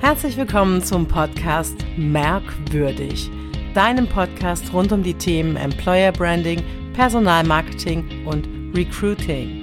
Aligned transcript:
Herzlich 0.00 0.38
willkommen 0.38 0.82
zum 0.82 1.06
Podcast 1.06 1.76
Merkwürdig, 1.98 3.30
deinem 3.74 4.08
Podcast 4.08 4.72
rund 4.72 4.92
um 4.92 5.02
die 5.02 5.12
Themen 5.12 5.56
Employer 5.56 6.10
Branding, 6.10 6.62
Personalmarketing 6.94 8.26
und 8.26 8.46
Recruiting. 8.74 9.60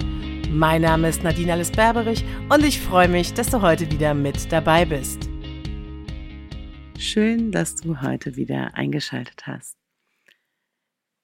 Mein 0.56 0.82
Name 0.82 1.08
ist 1.08 1.24
Nadine 1.24 1.54
Alice 1.54 1.72
Berberich 1.72 2.24
und 2.48 2.64
ich 2.64 2.80
freue 2.80 3.08
mich, 3.08 3.34
dass 3.34 3.50
du 3.50 3.60
heute 3.60 3.90
wieder 3.90 4.14
mit 4.14 4.52
dabei 4.52 4.84
bist. 4.84 5.28
Schön, 6.96 7.50
dass 7.50 7.74
du 7.74 8.00
heute 8.00 8.36
wieder 8.36 8.74
eingeschaltet 8.74 9.44
hast. 9.48 9.76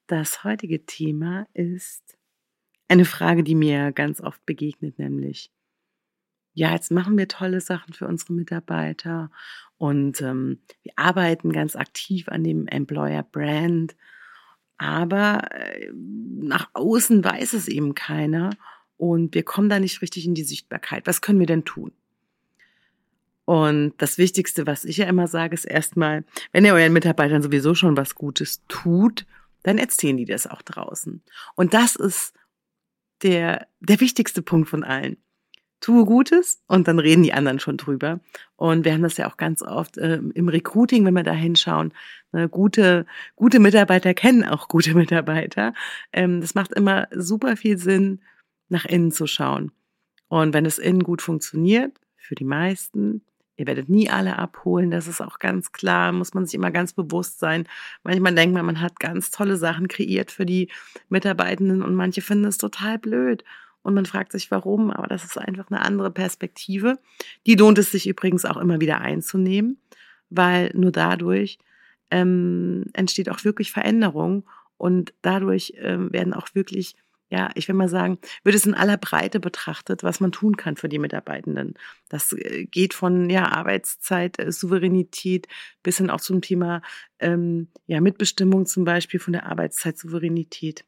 Das 0.07 0.43
heutige 0.43 0.85
Thema 0.85 1.47
ist 1.53 2.17
eine 2.89 3.05
Frage, 3.05 3.45
die 3.45 3.55
mir 3.55 3.93
ganz 3.93 4.19
oft 4.19 4.45
begegnet, 4.45 4.99
nämlich, 4.99 5.51
ja, 6.55 6.71
jetzt 6.73 6.89
machen 6.89 7.17
wir 7.17 7.27
tolle 7.27 7.61
Sachen 7.61 7.93
für 7.93 8.07
unsere 8.07 8.33
Mitarbeiter 8.33 9.29
und 9.77 10.21
ähm, 10.21 10.59
wir 10.83 10.93
arbeiten 10.95 11.51
ganz 11.51 11.75
aktiv 11.75 12.29
an 12.29 12.43
dem 12.43 12.65
Employer 12.67 13.23
Brand, 13.23 13.95
aber 14.77 15.51
äh, 15.51 15.91
nach 15.93 16.69
außen 16.73 17.23
weiß 17.23 17.53
es 17.53 17.67
eben 17.67 17.93
keiner 17.93 18.51
und 18.97 19.35
wir 19.35 19.43
kommen 19.43 19.69
da 19.69 19.79
nicht 19.79 20.01
richtig 20.01 20.25
in 20.25 20.33
die 20.33 20.43
Sichtbarkeit. 20.43 21.05
Was 21.05 21.21
können 21.21 21.39
wir 21.39 21.45
denn 21.45 21.65
tun? 21.65 21.91
Und 23.43 23.93
das 23.97 24.17
Wichtigste, 24.17 24.65
was 24.65 24.85
ich 24.85 24.97
ja 24.97 25.07
immer 25.07 25.27
sage, 25.27 25.53
ist 25.53 25.65
erstmal, 25.65 26.23
wenn 26.53 26.65
ihr 26.65 26.73
euren 26.73 26.93
Mitarbeitern 26.93 27.43
sowieso 27.43 27.75
schon 27.75 27.97
was 27.97 28.15
Gutes 28.15 28.63
tut, 28.69 29.25
dann 29.61 29.77
erzählen 29.77 30.17
die 30.17 30.25
das 30.25 30.47
auch 30.47 30.61
draußen. 30.61 31.21
Und 31.55 31.73
das 31.73 31.95
ist 31.95 32.33
der, 33.23 33.67
der 33.81 33.99
wichtigste 33.99 34.41
Punkt 34.41 34.69
von 34.69 34.83
allen 34.83 35.17
tue 35.81 36.05
Gutes 36.05 36.63
und 36.67 36.87
dann 36.87 36.99
reden 36.99 37.23
die 37.23 37.33
anderen 37.33 37.59
schon 37.59 37.77
drüber. 37.77 38.19
Und 38.55 38.85
wir 38.85 38.93
haben 38.93 39.03
das 39.03 39.17
ja 39.17 39.29
auch 39.29 39.37
ganz 39.37 39.61
oft 39.61 39.97
äh, 39.97 40.19
im 40.33 40.47
Recruiting, 40.47 41.05
wenn 41.05 41.13
wir 41.13 41.23
da 41.23 41.33
hinschauen. 41.33 41.93
Ne, 42.31 42.49
gute, 42.49 43.05
gute 43.35 43.59
Mitarbeiter 43.59 44.13
kennen 44.13 44.43
auch 44.43 44.67
gute 44.67 44.95
Mitarbeiter. 44.95 45.73
Ähm, 46.11 46.41
das 46.41 46.55
macht 46.55 46.73
immer 46.73 47.07
super 47.11 47.55
viel 47.57 47.77
Sinn, 47.77 48.21
nach 48.69 48.85
innen 48.85 49.11
zu 49.11 49.27
schauen. 49.27 49.71
Und 50.27 50.53
wenn 50.53 50.65
es 50.65 50.79
innen 50.79 51.03
gut 51.03 51.21
funktioniert, 51.21 51.99
für 52.17 52.35
die 52.35 52.45
meisten, 52.45 53.23
ihr 53.57 53.67
werdet 53.67 53.89
nie 53.89 54.09
alle 54.09 54.39
abholen, 54.39 54.89
das 54.89 55.07
ist 55.07 55.21
auch 55.21 55.37
ganz 55.37 55.71
klar, 55.71 56.11
muss 56.11 56.33
man 56.33 56.45
sich 56.45 56.55
immer 56.55 56.71
ganz 56.71 56.93
bewusst 56.93 57.39
sein. 57.39 57.67
Manchmal 58.03 58.33
denkt 58.33 58.55
man, 58.55 58.65
man 58.65 58.81
hat 58.81 58.99
ganz 58.99 59.29
tolle 59.29 59.55
Sachen 59.57 59.87
kreiert 59.87 60.31
für 60.31 60.45
die 60.45 60.71
Mitarbeitenden 61.09 61.83
und 61.83 61.93
manche 61.93 62.21
finden 62.21 62.45
es 62.45 62.57
total 62.57 62.97
blöd 62.97 63.43
und 63.85 63.93
man 63.93 64.07
fragt 64.07 64.31
sich 64.31 64.49
warum, 64.49 64.89
aber 64.89 65.07
das 65.07 65.23
ist 65.23 65.37
einfach 65.37 65.69
eine 65.69 65.81
andere 65.81 66.09
Perspektive. 66.09 66.97
Die 67.45 67.53
lohnt 67.53 67.77
es 67.77 67.91
sich 67.91 68.07
übrigens 68.07 68.43
auch 68.43 68.57
immer 68.57 68.81
wieder 68.81 68.99
einzunehmen, 68.99 69.77
weil 70.31 70.71
nur 70.73 70.91
dadurch 70.91 71.59
ähm, 72.09 72.85
entsteht 72.93 73.29
auch 73.29 73.43
wirklich 73.43 73.71
Veränderung 73.71 74.43
und 74.77 75.13
dadurch 75.21 75.73
ähm, 75.77 76.11
werden 76.11 76.33
auch 76.33 76.47
wirklich 76.53 76.95
ja, 77.29 77.49
ich 77.55 77.67
will 77.67 77.75
mal 77.75 77.89
sagen, 77.89 78.19
wird 78.43 78.55
es 78.55 78.67
in 78.67 78.75
aller 78.75 78.97
Breite 78.97 79.39
betrachtet, 79.39 80.03
was 80.03 80.19
man 80.19 80.31
tun 80.31 80.57
kann 80.57 80.77
für 80.77 80.87
die 80.89 80.99
Mitarbeitenden. 80.99 81.73
Das 82.07 82.33
äh, 82.33 82.65
geht 82.65 82.93
von 82.93 83.29
ja, 83.31 83.51
Arbeitszeit, 83.51 84.39
äh, 84.39 84.51
Souveränität 84.51 85.47
bis 85.81 85.97
hin 85.97 86.11
auch 86.11 86.21
zum 86.21 86.41
Thema 86.41 86.81
ähm, 87.19 87.69
ja, 87.87 87.99
Mitbestimmung 87.99 88.67
zum 88.67 88.85
Beispiel 88.85 89.19
von 89.19 89.33
der 89.33 89.47
Arbeitszeitsouveränität. 89.47 90.85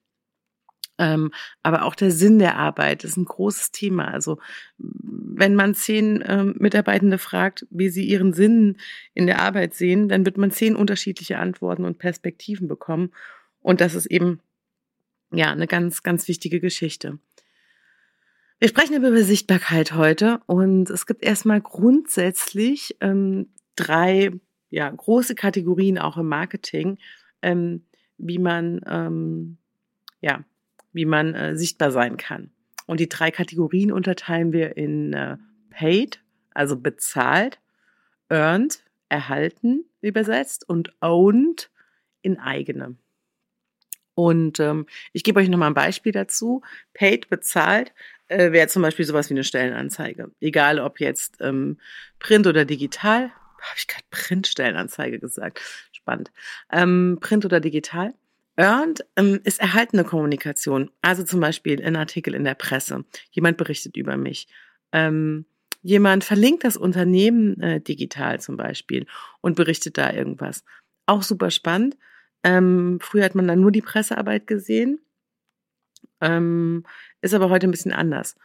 Ähm, 0.99 1.31
aber 1.63 1.83
auch 1.83 1.95
der 1.95 2.11
Sinn 2.11 2.39
der 2.39 2.57
Arbeit 2.57 3.03
ist 3.03 3.17
ein 3.17 3.25
großes 3.25 3.71
Thema. 3.71 4.05
Also 4.05 4.39
wenn 4.77 5.55
man 5.55 5.75
zehn 5.75 6.23
ähm, 6.25 6.55
Mitarbeitende 6.57 7.17
fragt, 7.17 7.67
wie 7.69 7.89
sie 7.89 8.05
ihren 8.05 8.33
Sinn 8.33 8.77
in 9.13 9.27
der 9.27 9.39
Arbeit 9.41 9.75
sehen, 9.75 10.09
dann 10.09 10.25
wird 10.25 10.37
man 10.37 10.51
zehn 10.51 10.75
unterschiedliche 10.75 11.37
Antworten 11.37 11.85
und 11.85 11.99
Perspektiven 11.99 12.67
bekommen. 12.67 13.11
Und 13.61 13.81
das 13.81 13.93
ist 13.93 14.07
eben 14.07 14.39
ja 15.31 15.51
eine 15.51 15.67
ganz, 15.67 16.03
ganz 16.03 16.27
wichtige 16.27 16.59
Geschichte. 16.59 17.19
Wir 18.59 18.69
sprechen 18.69 18.95
über 18.95 19.15
Sichtbarkeit 19.17 19.93
heute 19.93 20.39
und 20.47 20.89
es 20.89 21.05
gibt 21.05 21.23
erstmal 21.23 21.61
grundsätzlich 21.61 22.97
ähm, 23.01 23.49
drei 23.75 24.31
ja, 24.69 24.89
große 24.89 25.35
Kategorien 25.35 25.99
auch 25.99 26.17
im 26.17 26.27
Marketing, 26.27 26.97
ähm, 27.43 27.85
wie 28.17 28.39
man 28.39 28.81
ähm, 28.87 29.57
ja, 30.21 30.43
wie 30.97 31.05
man 31.05 31.33
äh, 31.33 31.55
sichtbar 31.55 31.91
sein 31.91 32.17
kann. 32.17 32.51
Und 32.85 32.99
die 32.99 33.07
drei 33.07 33.31
Kategorien 33.31 33.91
unterteilen 33.91 34.51
wir 34.51 34.75
in 34.75 35.13
äh, 35.13 35.37
paid, 35.69 36.21
also 36.53 36.75
bezahlt, 36.75 37.59
earned, 38.29 38.83
erhalten 39.07 39.85
übersetzt 40.01 40.67
und 40.67 40.93
owned 41.01 41.69
in 42.21 42.39
eigene. 42.39 42.95
Und 44.15 44.59
ähm, 44.59 44.87
ich 45.13 45.23
gebe 45.23 45.39
euch 45.39 45.47
nochmal 45.47 45.69
ein 45.69 45.75
Beispiel 45.75 46.11
dazu. 46.11 46.63
Paid, 46.93 47.29
bezahlt, 47.29 47.93
äh, 48.27 48.51
wäre 48.51 48.67
zum 48.67 48.81
Beispiel 48.81 49.05
sowas 49.05 49.29
wie 49.29 49.35
eine 49.35 49.43
Stellenanzeige. 49.43 50.31
Egal 50.39 50.79
ob 50.79 50.99
jetzt 50.99 51.37
ähm, 51.39 51.77
Print 52.19 52.47
oder 52.47 52.65
digital. 52.65 53.31
Habe 53.61 53.75
ich 53.77 53.87
gerade 53.87 54.05
Print-Stellenanzeige 54.09 55.19
gesagt. 55.19 55.61
Spannend. 55.91 56.31
Ähm, 56.71 57.19
Print 57.21 57.45
oder 57.45 57.59
digital. 57.59 58.13
Earned 58.57 59.05
ähm, 59.15 59.39
ist 59.43 59.59
erhaltene 59.59 60.03
Kommunikation, 60.03 60.89
also 61.01 61.23
zum 61.23 61.39
Beispiel 61.39 61.83
ein 61.83 61.95
Artikel 61.95 62.33
in 62.33 62.43
der 62.43 62.55
Presse. 62.55 63.05
Jemand 63.31 63.57
berichtet 63.57 63.95
über 63.95 64.17
mich. 64.17 64.47
Ähm, 64.91 65.45
jemand 65.83 66.23
verlinkt 66.23 66.63
das 66.63 66.75
Unternehmen 66.75 67.61
äh, 67.61 67.79
digital 67.79 68.41
zum 68.41 68.57
Beispiel 68.57 69.05
und 69.41 69.55
berichtet 69.55 69.97
da 69.97 70.11
irgendwas. 70.11 70.65
Auch 71.05 71.21
super 71.21 71.51
spannend. 71.51 71.97
Ähm, 72.43 72.97
früher 72.99 73.25
hat 73.25 73.35
man 73.35 73.47
dann 73.47 73.61
nur 73.61 73.71
die 73.71 73.81
Pressearbeit 73.81 74.47
gesehen, 74.47 74.99
ähm, 76.21 76.83
ist 77.21 77.33
aber 77.33 77.49
heute 77.49 77.67
ein 77.67 77.71
bisschen 77.71 77.93
anders. 77.93 78.35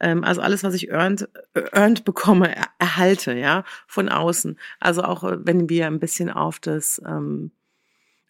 Ähm, 0.00 0.22
also 0.22 0.42
alles, 0.42 0.64
was 0.64 0.74
ich 0.74 0.90
earned, 0.90 1.28
earned 1.54 2.04
bekomme, 2.04 2.54
er, 2.54 2.66
erhalte, 2.78 3.32
ja, 3.34 3.64
von 3.86 4.08
außen. 4.10 4.58
Also 4.80 5.02
auch 5.02 5.24
äh, 5.24 5.38
wenn 5.46 5.70
wir 5.70 5.86
ein 5.86 6.00
bisschen 6.00 6.28
auf 6.30 6.60
das 6.60 7.00
ähm, 7.06 7.52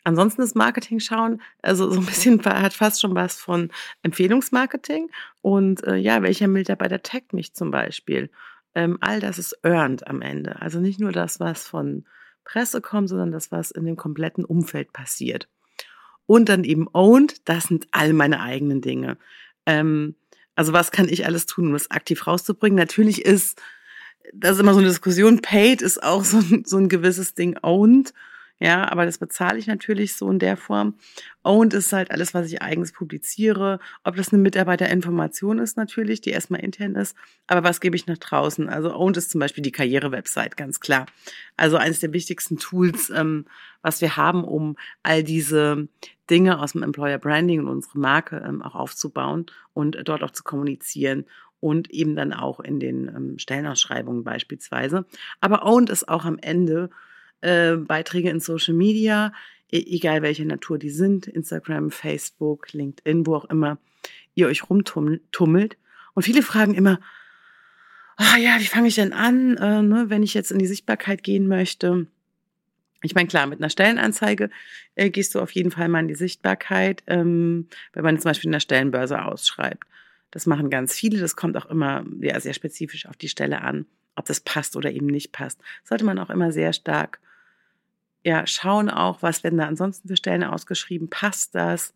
Ansonsten 0.05 0.43
das 0.43 0.55
Marketing 0.55 0.99
schauen, 0.99 1.41
also 1.63 1.91
so 1.91 2.01
ein 2.01 2.07
bisschen 2.07 2.45
hat 2.45 2.75
fast 2.75 3.01
schon 3.01 3.15
was 3.15 3.37
von 3.41 3.71
Empfehlungsmarketing 4.03 5.11
und 5.43 5.85
äh, 5.85 5.97
ja, 5.97 6.23
welcher 6.23 6.49
Mitarbeiter 6.49 7.03
taggt 7.03 7.33
mich 7.33 7.55
zum 7.55 7.71
Beispiel. 7.71 8.31
Ähm, 8.75 8.99
all 9.01 9.21
das 9.21 9.39
ist 9.39 9.59
earned 9.62 10.07
am 10.09 10.23
Ende. 10.23 10.61
Also 10.61 10.81
nicht 10.81 10.99
nur 10.99 11.12
das, 11.12 11.39
was 11.39 11.67
von 11.67 12.05
Presse 12.45 12.81
kommt, 12.81 13.09
sondern 13.09 13.31
das, 13.31 13.53
was 13.53 13.71
in 13.71 13.85
dem 13.85 13.97
kompletten 13.97 14.45
Umfeld 14.45 14.93
passiert. 14.93 15.49
Und 16.27 16.49
dann 16.49 16.65
eben 16.65 16.89
owned, 16.93 17.49
das 17.49 17.65
sind 17.65 17.87
all 17.93 18.12
meine 18.12 18.41
eigenen 18.41 18.81
Dinge. 18.81 19.19
Ähm, 19.67 20.17
also 20.55 20.73
was 20.73 20.91
kann 20.91 21.09
ich 21.09 21.27
alles 21.27 21.47
tun, 21.47 21.69
um 21.69 21.73
das 21.73 21.91
aktiv 21.91 22.27
rauszubringen? 22.27 22.77
Natürlich 22.77 23.25
ist, 23.25 23.61
das 24.33 24.53
ist 24.53 24.61
immer 24.61 24.75
so 24.75 24.81
eine 24.81 24.89
Diskussion, 24.89 25.43
paid 25.43 25.83
ist 25.83 26.03
auch 26.03 26.25
so, 26.25 26.41
so 26.65 26.77
ein 26.77 26.89
gewisses 26.89 27.35
Ding 27.35 27.59
owned. 27.62 28.12
Ja, 28.62 28.89
aber 28.93 29.06
das 29.06 29.19
bezahle 29.19 29.59
ich 29.59 29.67
natürlich 29.67 30.15
so 30.15 30.31
in 30.31 30.39
der 30.39 30.56
Form. 30.56 30.95
Owned 31.43 31.75
ist 31.75 31.93
halt 31.93 32.12
alles, 32.12 32.33
was 32.33 32.47
ich 32.47 32.62
eigens 32.62 32.93
publiziere. 32.93 33.81
Ob 34.05 34.15
das 34.15 34.33
eine 34.33 34.41
Mitarbeiterinformation 34.41 35.59
ist 35.59 35.77
natürlich, 35.77 36.21
die 36.21 36.31
erstmal 36.31 36.61
intern 36.61 36.95
ist, 36.95 37.17
aber 37.49 37.65
was 37.65 37.81
gebe 37.81 37.97
ich 37.97 38.06
nach 38.06 38.19
draußen? 38.19 38.69
Also 38.69 38.95
Owned 38.95 39.17
ist 39.17 39.33
zum 39.33 39.41
Beispiel 39.41 39.65
die 39.65 39.73
Karriere-Website, 39.73 40.56
ganz 40.56 40.78
klar. 40.78 41.06
Also 41.56 41.77
eines 41.77 41.99
der 41.99 42.12
wichtigsten 42.12 42.56
Tools, 42.56 43.11
ähm, 43.11 43.47
was 43.83 44.00
wir 44.00 44.17
haben, 44.17 44.45
um 44.45 44.77
all 45.03 45.25
diese 45.25 45.89
Dinge 46.31 46.61
aus 46.61 46.71
dem 46.71 46.84
Employer 46.84 47.19
Branding 47.19 47.62
und 47.62 47.69
unsere 47.69 47.99
Marke 47.99 48.44
ähm, 48.47 48.62
auch 48.62 48.77
aufzubauen 48.77 49.47
und 49.75 49.99
dort 50.05 50.23
auch 50.23 50.31
zu 50.31 50.44
kommunizieren 50.44 51.25
und 51.59 51.91
eben 51.91 52.15
dann 52.15 52.33
auch 52.33 52.61
in 52.61 52.79
den 52.79 53.09
ähm, 53.09 53.39
Stellenausschreibungen 53.41 54.23
beispielsweise. 54.23 55.05
Aber 55.41 55.67
Owned 55.67 55.91
ist 55.91 56.09
auch 56.09 56.25
am 56.25 56.38
Ende 56.38 56.91
äh, 57.43 57.77
Beiträge 57.77 58.31
in 58.31 58.41
Social 58.41 58.75
Media, 58.75 59.33
e 59.71 59.79
egal 59.79 60.23
welche 60.23 60.44
Natur 60.44 60.79
die 60.79 60.91
sind, 60.91 61.27
Instagram, 61.27 61.91
Facebook, 61.91 62.73
LinkedIn, 62.73 63.27
wo 63.27 63.37
auch 63.37 63.44
immer 63.47 63.79
ihr 64.35 64.47
euch 64.47 64.69
rumtummelt. 64.69 65.77
Und 66.15 66.23
viele 66.23 66.43
fragen 66.43 66.75
immer, 66.75 66.99
oh 68.19 68.37
ja, 68.39 68.59
wie 68.59 68.67
fange 68.67 68.89
ich 68.89 68.94
denn 68.94 69.12
an, 69.12 69.56
äh, 69.56 69.83
ne, 69.83 70.05
wenn 70.09 70.23
ich 70.23 70.35
jetzt 70.35 70.50
in 70.50 70.59
die 70.59 70.67
Sichtbarkeit 70.67 71.23
gehen 71.23 71.49
möchte? 71.49 72.06
Ich 73.03 73.15
meine, 73.15 73.29
klar, 73.29 73.47
mit 73.47 73.61
einer 73.61 73.71
Stellenanzeige 73.71 74.49
äh, 74.95 75.11
gehst 75.11 75.35
du 75.35 75.41
auf 75.41 75.50
jeden 75.53 75.71
Fall 75.71 75.88
mal 75.88 76.00
in 76.00 76.09
die 76.09 76.15
Sichtbarkeit, 76.15 77.03
ähm, 77.09 77.69
wenn 77.93 78.05
man 78.05 78.19
zum 78.19 78.31
Beispiel 78.31 78.49
in 78.49 78.53
der 78.53 78.61
Stellenbörse 78.61 79.25
ausschreibt. 79.25 79.85
Das 80.31 80.47
machen 80.47 80.71
ganz 80.71 80.95
viele. 80.95 81.19
Das 81.19 81.37
kommt 81.37 81.56
auch 81.56 81.67
immer 81.67 82.05
ja, 82.21 82.38
sehr 82.41 82.55
spezifisch 82.55 83.06
auf 83.06 83.17
die 83.17 83.29
Stelle 83.29 83.62
an, 83.62 83.87
ob 84.15 84.25
das 84.27 84.41
passt 84.41 84.77
oder 84.77 84.91
eben 84.91 85.06
nicht 85.06 85.33
passt. 85.33 85.61
Sollte 85.85 86.05
man 86.05 86.19
auch 86.19 86.31
immer 86.31 86.53
sehr 86.53 86.73
stark 86.73 87.21
ja, 88.25 88.47
schauen 88.47 88.89
auch, 88.91 89.23
was 89.23 89.43
werden 89.45 89.59
da 89.59 89.67
ansonsten 89.67 90.09
für 90.09 90.17
Stellen 90.17 90.45
ausgeschrieben, 90.45 91.11
passt 91.11 91.55
das 91.55 91.95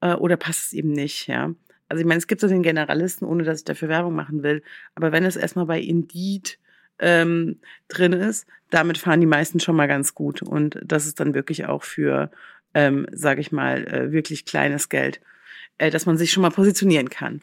äh, 0.00 0.14
oder 0.14 0.36
passt 0.36 0.66
es 0.66 0.72
eben 0.72 0.92
nicht, 0.92 1.26
ja. 1.26 1.52
Also 1.88 2.00
ich 2.00 2.06
meine, 2.06 2.18
es 2.18 2.26
gibt 2.26 2.40
so 2.40 2.48
den 2.48 2.62
Generalisten, 2.62 3.26
ohne 3.26 3.44
dass 3.44 3.60
ich 3.60 3.64
dafür 3.64 3.88
Werbung 3.88 4.14
machen 4.14 4.42
will, 4.42 4.62
aber 4.94 5.12
wenn 5.12 5.24
es 5.24 5.36
erstmal 5.36 5.66
bei 5.66 5.80
Indeed 5.80 6.58
ähm, 6.98 7.60
drin 7.88 8.12
ist, 8.12 8.46
damit 8.70 8.98
fahren 8.98 9.20
die 9.20 9.26
meisten 9.26 9.60
schon 9.60 9.76
mal 9.76 9.86
ganz 9.86 10.14
gut. 10.14 10.42
Und 10.42 10.80
das 10.84 11.06
ist 11.06 11.20
dann 11.20 11.34
wirklich 11.34 11.66
auch 11.66 11.84
für, 11.84 12.30
ähm, 12.74 13.06
sage 13.12 13.40
ich 13.40 13.52
mal, 13.52 13.86
äh, 13.86 14.12
wirklich 14.12 14.44
kleines 14.44 14.88
Geld, 14.88 15.20
äh, 15.78 15.90
dass 15.90 16.06
man 16.06 16.16
sich 16.16 16.32
schon 16.32 16.42
mal 16.42 16.50
positionieren 16.50 17.10
kann. 17.10 17.42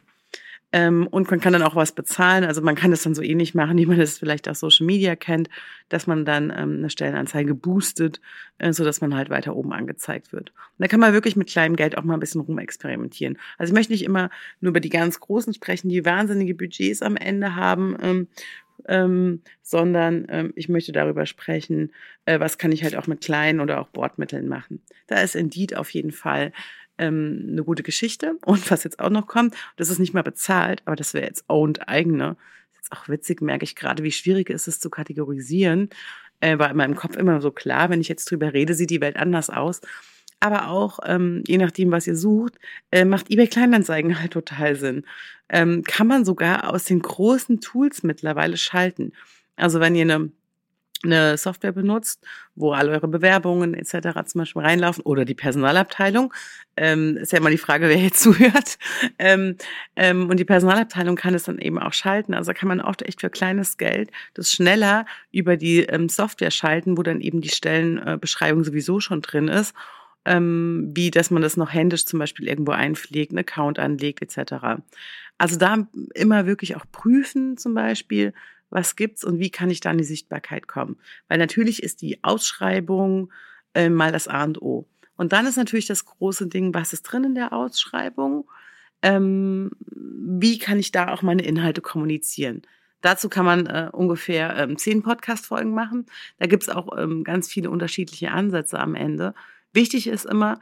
Ähm, 0.73 1.05
und 1.05 1.29
man 1.29 1.39
kann 1.39 1.53
dann 1.53 1.61
auch 1.61 1.75
was 1.75 1.91
bezahlen. 1.91 2.43
Also 2.43 2.63
man 2.63 2.73
kann 2.73 2.89
das 2.89 3.03
dann 3.03 3.13
so 3.13 3.21
ähnlich 3.21 3.53
machen, 3.53 3.77
wie 3.77 3.85
man 3.85 3.99
das 3.99 4.17
vielleicht 4.17 4.49
aus 4.49 4.59
Social 4.59 4.87
Media 4.87 5.15
kennt, 5.15 5.47
dass 5.87 6.07
man 6.07 6.25
dann 6.25 6.49
ähm, 6.49 6.77
eine 6.79 6.89
Stellenanzeige 6.89 7.53
boostet, 7.53 8.19
äh, 8.57 8.73
so 8.73 8.83
dass 8.83 8.99
man 8.99 9.15
halt 9.15 9.29
weiter 9.29 9.55
oben 9.55 9.71
angezeigt 9.71 10.33
wird. 10.33 10.49
Und 10.49 10.79
da 10.79 10.87
kann 10.87 10.99
man 10.99 11.13
wirklich 11.13 11.35
mit 11.35 11.47
kleinem 11.47 11.75
Geld 11.75 11.95
auch 11.95 12.03
mal 12.03 12.15
ein 12.15 12.19
bisschen 12.19 12.41
rumexperimentieren. 12.41 13.37
Also 13.59 13.71
ich 13.71 13.75
möchte 13.75 13.93
nicht 13.93 14.03
immer 14.03 14.31
nur 14.61 14.71
über 14.71 14.79
die 14.79 14.89
ganz 14.89 15.19
Großen 15.19 15.53
sprechen, 15.53 15.89
die 15.89 16.05
wahnsinnige 16.05 16.55
Budgets 16.55 17.03
am 17.03 17.17
Ende 17.17 17.55
haben, 17.55 17.95
ähm, 18.01 18.27
ähm, 18.87 19.41
sondern 19.61 20.25
ähm, 20.29 20.53
ich 20.55 20.69
möchte 20.69 20.91
darüber 20.91 21.27
sprechen, 21.27 21.91
äh, 22.25 22.39
was 22.39 22.57
kann 22.57 22.71
ich 22.71 22.83
halt 22.83 22.95
auch 22.95 23.05
mit 23.05 23.21
kleinen 23.21 23.59
oder 23.59 23.79
auch 23.79 23.89
Bordmitteln 23.89 24.47
machen. 24.47 24.81
Da 25.05 25.21
ist 25.21 25.35
Indeed 25.35 25.75
auf 25.75 25.91
jeden 25.91 26.11
Fall 26.11 26.51
ähm, 27.03 27.47
eine 27.51 27.63
gute 27.63 27.83
Geschichte. 27.83 28.37
Und 28.45 28.69
was 28.71 28.83
jetzt 28.83 28.99
auch 28.99 29.09
noch 29.09 29.27
kommt, 29.27 29.55
das 29.75 29.89
ist 29.89 29.99
nicht 29.99 30.13
mal 30.13 30.23
bezahlt, 30.23 30.81
aber 30.85 30.95
das 30.95 31.13
wäre 31.13 31.25
jetzt 31.25 31.45
owned 31.47 31.87
eigene. 31.87 32.37
Ist 32.81 32.91
auch 32.91 33.07
witzig, 33.07 33.41
merke 33.41 33.63
ich 33.63 33.75
gerade, 33.75 34.03
wie 34.03 34.11
schwierig 34.11 34.49
ist 34.49 34.67
es 34.67 34.79
zu 34.79 34.89
kategorisieren. 34.89 35.89
Äh, 36.41 36.59
war 36.59 36.69
in 36.69 36.77
meinem 36.77 36.95
Kopf 36.95 37.15
immer 37.15 37.39
so 37.41 37.51
klar, 37.51 37.89
wenn 37.89 38.01
ich 38.01 38.09
jetzt 38.09 38.29
drüber 38.29 38.53
rede, 38.53 38.73
sieht 38.73 38.89
die 38.89 39.01
Welt 39.01 39.15
anders 39.15 39.49
aus. 39.49 39.79
Aber 40.41 40.67
auch, 40.67 40.99
ähm, 41.05 41.41
je 41.47 41.57
nachdem, 41.57 41.91
was 41.91 42.05
ihr 42.05 42.17
sucht, 42.17 42.55
äh, 42.91 43.05
macht 43.05 43.31
eBay 43.31 43.47
Kleinanzeigen 43.47 44.19
halt 44.19 44.33
total 44.33 44.75
Sinn. 44.75 45.05
Ähm, 45.47 45.83
kann 45.83 46.07
man 46.07 46.25
sogar 46.25 46.73
aus 46.73 46.83
den 46.83 46.99
großen 46.99 47.61
Tools 47.61 48.03
mittlerweile 48.03 48.57
schalten. 48.57 49.13
Also 49.55 49.79
wenn 49.79 49.95
ihr 49.95 50.01
eine 50.01 50.31
eine 51.03 51.37
Software 51.37 51.71
benutzt, 51.71 52.25
wo 52.55 52.71
alle 52.71 52.91
eure 52.91 53.07
Bewerbungen 53.07 53.73
etc. 53.73 54.25
zum 54.25 54.39
Beispiel 54.39 54.61
reinlaufen 54.61 55.03
oder 55.03 55.25
die 55.25 55.33
Personalabteilung. 55.33 56.33
Ähm, 56.75 57.17
ist 57.17 57.31
ja 57.31 57.39
immer 57.39 57.49
die 57.49 57.57
Frage, 57.57 57.87
wer 57.89 57.97
jetzt 57.97 58.19
zuhört. 58.23 58.77
Ähm, 59.19 59.57
ähm, 59.95 60.29
und 60.29 60.37
die 60.37 60.45
Personalabteilung 60.45 61.15
kann 61.15 61.33
es 61.33 61.43
dann 61.43 61.59
eben 61.59 61.79
auch 61.79 61.93
schalten. 61.93 62.33
Also 62.33 62.53
kann 62.53 62.69
man 62.69 62.81
auch 62.81 62.95
echt 63.03 63.21
für 63.21 63.29
kleines 63.29 63.77
Geld 63.77 64.11
das 64.33 64.51
schneller 64.51 65.05
über 65.31 65.57
die 65.57 65.79
ähm, 65.81 66.09
Software 66.09 66.51
schalten, 66.51 66.97
wo 66.97 67.03
dann 67.03 67.21
eben 67.21 67.41
die 67.41 67.49
Stellenbeschreibung 67.49 68.63
sowieso 68.63 68.99
schon 68.99 69.21
drin 69.21 69.47
ist. 69.47 69.73
Ähm, 70.25 70.91
wie 70.95 71.11
dass 71.11 71.31
man 71.31 71.41
das 71.41 71.57
noch 71.57 71.73
händisch 71.73 72.05
zum 72.05 72.17
Beispiel 72.17 72.47
irgendwo 72.47 72.71
einpflegt, 72.71 73.31
einen 73.31 73.39
Account 73.39 73.77
anlegt 73.77 74.21
etc. 74.21 74.81
Also 75.37 75.57
da 75.57 75.85
immer 76.13 76.45
wirklich 76.45 76.77
auch 76.77 76.85
prüfen 76.93 77.57
zum 77.57 77.73
Beispiel, 77.73 78.33
was 78.73 78.95
gibt's 78.95 79.23
und 79.23 79.39
wie 79.39 79.51
kann 79.51 79.69
ich 79.69 79.79
da 79.79 79.91
in 79.91 79.99
die 79.99 80.03
Sichtbarkeit 80.03 80.67
kommen? 80.67 80.97
Weil 81.27 81.37
natürlich 81.37 81.83
ist 81.83 82.01
die 82.01 82.23
Ausschreibung 82.23 83.31
äh, 83.73 83.89
mal 83.89 84.11
das 84.11 84.27
A 84.27 84.43
und 84.43 84.61
O. 84.61 84.87
Und 85.15 85.31
dann 85.31 85.45
ist 85.45 85.57
natürlich 85.57 85.85
das 85.85 86.05
große 86.05 86.47
Ding, 86.47 86.73
was 86.73 86.91
ist 86.91 87.03
drin 87.03 87.23
in 87.23 87.35
der 87.35 87.53
Ausschreibung? 87.53 88.49
Ähm, 89.03 89.71
wie 89.85 90.57
kann 90.57 90.79
ich 90.79 90.91
da 90.91 91.13
auch 91.13 91.21
meine 91.21 91.43
Inhalte 91.43 91.81
kommunizieren? 91.81 92.63
Dazu 93.01 93.29
kann 93.29 93.45
man 93.45 93.67
äh, 93.67 93.89
ungefähr 93.91 94.55
ähm, 94.57 94.77
zehn 94.77 95.03
Podcast-Folgen 95.03 95.73
machen. 95.73 96.07
Da 96.39 96.47
gibt's 96.47 96.69
auch 96.69 96.97
ähm, 96.97 97.23
ganz 97.23 97.47
viele 97.47 97.69
unterschiedliche 97.69 98.31
Ansätze 98.31 98.79
am 98.79 98.95
Ende. 98.95 99.35
Wichtig 99.71 100.07
ist 100.07 100.25
immer, 100.25 100.59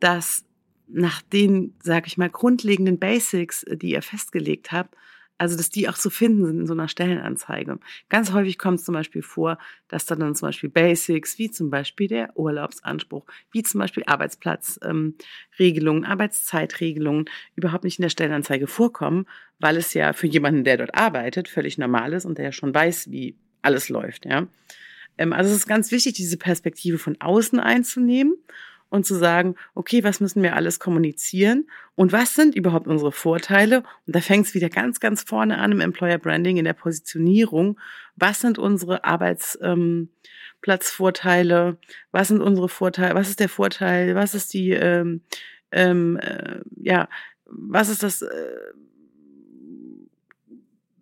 dass 0.00 0.44
nach 0.88 1.22
den, 1.22 1.74
sag 1.82 2.06
ich 2.06 2.16
mal, 2.16 2.30
grundlegenden 2.30 2.98
Basics, 2.98 3.62
äh, 3.62 3.76
die 3.76 3.90
ihr 3.90 4.02
festgelegt 4.02 4.72
habt, 4.72 4.96
also 5.38 5.56
dass 5.56 5.70
die 5.70 5.88
auch 5.88 5.96
zu 5.96 6.10
finden 6.10 6.44
sind 6.44 6.60
in 6.60 6.66
so 6.66 6.74
einer 6.74 6.88
Stellenanzeige. 6.88 7.78
Ganz 8.08 8.32
häufig 8.32 8.58
kommt 8.58 8.80
es 8.80 8.84
zum 8.84 8.94
Beispiel 8.94 9.22
vor, 9.22 9.58
dass 9.86 10.04
dann, 10.04 10.20
dann 10.20 10.34
zum 10.34 10.48
Beispiel 10.48 10.68
Basics, 10.68 11.38
wie 11.38 11.50
zum 11.50 11.70
Beispiel 11.70 12.08
der 12.08 12.36
Urlaubsanspruch, 12.36 13.24
wie 13.52 13.62
zum 13.62 13.78
Beispiel 13.80 14.02
Arbeitsplatzregelungen, 14.06 16.04
ähm, 16.04 16.10
Arbeitszeitregelungen 16.10 17.26
überhaupt 17.54 17.84
nicht 17.84 17.98
in 17.98 18.02
der 18.02 18.10
Stellenanzeige 18.10 18.66
vorkommen, 18.66 19.26
weil 19.58 19.76
es 19.76 19.94
ja 19.94 20.12
für 20.12 20.26
jemanden, 20.26 20.64
der 20.64 20.76
dort 20.76 20.94
arbeitet, 20.94 21.48
völlig 21.48 21.78
normal 21.78 22.12
ist 22.12 22.24
und 22.24 22.38
der 22.38 22.46
ja 22.46 22.52
schon 22.52 22.74
weiß, 22.74 23.10
wie 23.10 23.36
alles 23.62 23.88
läuft. 23.88 24.26
Ja. 24.26 24.48
Ähm, 25.18 25.32
also 25.32 25.50
es 25.50 25.56
ist 25.56 25.66
ganz 25.68 25.92
wichtig, 25.92 26.14
diese 26.14 26.36
Perspektive 26.36 26.98
von 26.98 27.16
außen 27.20 27.60
einzunehmen 27.60 28.34
und 28.90 29.06
zu 29.06 29.14
sagen, 29.14 29.54
okay, 29.74 30.04
was 30.04 30.20
müssen 30.20 30.42
wir 30.42 30.56
alles 30.56 30.80
kommunizieren 30.80 31.68
und 31.94 32.12
was 32.12 32.34
sind 32.34 32.54
überhaupt 32.54 32.86
unsere 32.86 33.12
Vorteile? 33.12 33.82
Und 34.06 34.16
da 34.16 34.20
fängt 34.20 34.46
es 34.46 34.54
wieder 34.54 34.68
ganz, 34.68 35.00
ganz 35.00 35.22
vorne 35.22 35.58
an 35.58 35.72
im 35.72 35.80
Employer 35.80 36.18
Branding, 36.18 36.56
in 36.56 36.64
der 36.64 36.72
Positionierung. 36.72 37.78
Was 38.16 38.40
sind 38.40 38.58
unsere 38.58 39.04
Arbeitsplatzvorteile? 39.04 41.68
Ähm, 41.68 41.76
was 42.12 42.28
sind 42.28 42.40
unsere 42.40 42.68
Vorteile? 42.68 43.14
Was 43.14 43.28
ist 43.28 43.40
der 43.40 43.48
Vorteil? 43.48 44.14
Was 44.14 44.34
ist 44.34 44.54
die, 44.54 44.70
ähm, 44.70 45.22
ähm, 45.70 46.16
äh, 46.18 46.60
ja, 46.76 47.08
was 47.44 47.88
ist 47.88 48.02
das 48.02 48.22
äh, 48.22 48.72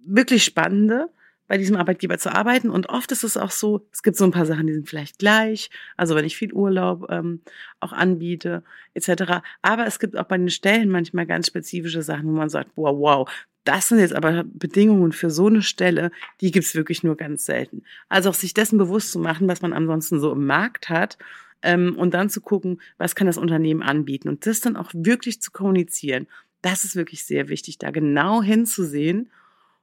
wirklich 0.04 0.44
Spannende? 0.44 1.08
Bei 1.48 1.58
diesem 1.58 1.76
Arbeitgeber 1.76 2.18
zu 2.18 2.32
arbeiten. 2.34 2.70
Und 2.70 2.88
oft 2.88 3.12
ist 3.12 3.24
es 3.24 3.36
auch 3.36 3.50
so, 3.50 3.86
es 3.92 4.02
gibt 4.02 4.16
so 4.16 4.24
ein 4.24 4.30
paar 4.30 4.46
Sachen, 4.46 4.66
die 4.66 4.74
sind 4.74 4.88
vielleicht 4.88 5.18
gleich. 5.18 5.70
Also 5.96 6.14
wenn 6.14 6.24
ich 6.24 6.36
viel 6.36 6.52
Urlaub 6.52 7.06
ähm, 7.10 7.40
auch 7.80 7.92
anbiete, 7.92 8.62
etc. 8.94 9.42
Aber 9.62 9.86
es 9.86 9.98
gibt 9.98 10.16
auch 10.16 10.24
bei 10.24 10.38
den 10.38 10.50
Stellen 10.50 10.88
manchmal 10.88 11.26
ganz 11.26 11.46
spezifische 11.46 12.02
Sachen, 12.02 12.26
wo 12.26 12.32
man 12.32 12.48
sagt, 12.48 12.70
wow, 12.76 12.96
wow, 12.98 13.30
das 13.66 13.88
sind 13.88 13.98
jetzt 13.98 14.14
aber 14.14 14.44
Bedingungen 14.44 15.12
für 15.12 15.30
so 15.30 15.48
eine 15.48 15.62
Stelle, 15.62 16.12
die 16.40 16.52
gibt's 16.52 16.74
wirklich 16.74 17.02
nur 17.02 17.16
ganz 17.16 17.46
selten. 17.46 17.82
Also 18.08 18.30
auch 18.30 18.34
sich 18.34 18.54
dessen 18.54 18.78
bewusst 18.78 19.10
zu 19.10 19.18
machen, 19.18 19.48
was 19.48 19.60
man 19.60 19.72
ansonsten 19.72 20.20
so 20.20 20.32
im 20.32 20.46
Markt 20.46 20.88
hat. 20.88 21.18
Ähm, 21.62 21.96
und 21.96 22.14
dann 22.14 22.30
zu 22.30 22.40
gucken, 22.40 22.80
was 22.98 23.14
kann 23.14 23.26
das 23.26 23.38
Unternehmen 23.38 23.82
anbieten. 23.82 24.28
Und 24.28 24.46
das 24.46 24.60
dann 24.60 24.76
auch 24.76 24.90
wirklich 24.94 25.40
zu 25.40 25.50
kommunizieren. 25.50 26.28
Das 26.62 26.84
ist 26.84 26.96
wirklich 26.96 27.24
sehr 27.24 27.48
wichtig, 27.48 27.78
da 27.78 27.90
genau 27.90 28.42
hinzusehen 28.42 29.30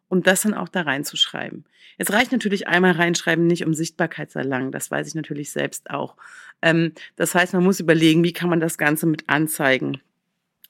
und 0.09 0.27
das 0.27 0.41
dann 0.41 0.53
auch 0.53 0.69
da 0.69 0.81
reinzuschreiben. 0.81 1.65
Es 1.97 2.11
reicht 2.11 2.31
natürlich 2.31 2.67
einmal 2.67 2.91
reinschreiben, 2.91 3.45
nicht 3.47 3.65
um 3.65 3.73
Sichtbarkeit 3.73 4.31
zu 4.31 4.39
erlangen. 4.39 4.71
Das 4.71 4.91
weiß 4.91 5.07
ich 5.07 5.15
natürlich 5.15 5.51
selbst 5.51 5.89
auch. 5.89 6.15
Ähm, 6.61 6.93
das 7.15 7.35
heißt, 7.35 7.53
man 7.53 7.63
muss 7.63 7.79
überlegen, 7.79 8.23
wie 8.23 8.33
kann 8.33 8.49
man 8.49 8.59
das 8.59 8.77
Ganze 8.77 9.05
mit 9.05 9.29
Anzeigen 9.29 10.01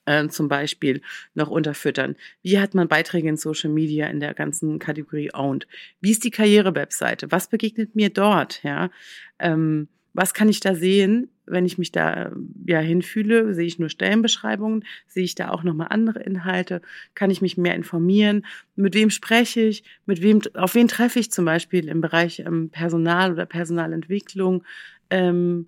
äh, 0.06 0.28
zum 0.28 0.48
Beispiel 0.48 1.00
noch 1.34 1.48
unterfüttern. 1.48 2.16
Wie 2.42 2.58
hat 2.58 2.74
man 2.74 2.88
Beiträge 2.88 3.28
in 3.28 3.36
Social 3.36 3.70
Media 3.70 4.06
in 4.08 4.20
der 4.20 4.34
ganzen 4.34 4.78
Kategorie 4.78 5.30
Owned? 5.32 5.66
Wie 6.00 6.10
ist 6.10 6.24
die 6.24 6.30
Karriere-Webseite? 6.30 7.30
Was 7.32 7.48
begegnet 7.48 7.94
mir 7.94 8.10
dort? 8.10 8.62
Ja, 8.62 8.90
ähm, 9.38 9.88
was 10.12 10.34
kann 10.34 10.48
ich 10.48 10.60
da 10.60 10.74
sehen, 10.74 11.30
wenn 11.46 11.66
ich 11.66 11.78
mich 11.78 11.92
da 11.92 12.32
ja 12.66 12.78
hinfühle? 12.78 13.54
Sehe 13.54 13.66
ich 13.66 13.78
nur 13.78 13.88
Stellenbeschreibungen? 13.88 14.84
Sehe 15.06 15.24
ich 15.24 15.34
da 15.34 15.50
auch 15.50 15.62
nochmal 15.62 15.88
andere 15.90 16.20
Inhalte? 16.20 16.80
Kann 17.14 17.30
ich 17.30 17.42
mich 17.42 17.56
mehr 17.56 17.74
informieren? 17.74 18.46
Mit 18.76 18.94
wem 18.94 19.10
spreche 19.10 19.60
ich? 19.60 19.84
Mit 20.06 20.22
wem, 20.22 20.40
auf 20.54 20.74
wen 20.74 20.88
treffe 20.88 21.18
ich 21.18 21.30
zum 21.30 21.44
Beispiel 21.44 21.88
im 21.88 22.00
Bereich 22.00 22.40
ähm, 22.40 22.70
Personal 22.70 23.32
oder 23.32 23.46
Personalentwicklung? 23.46 24.64
Ähm, 25.10 25.66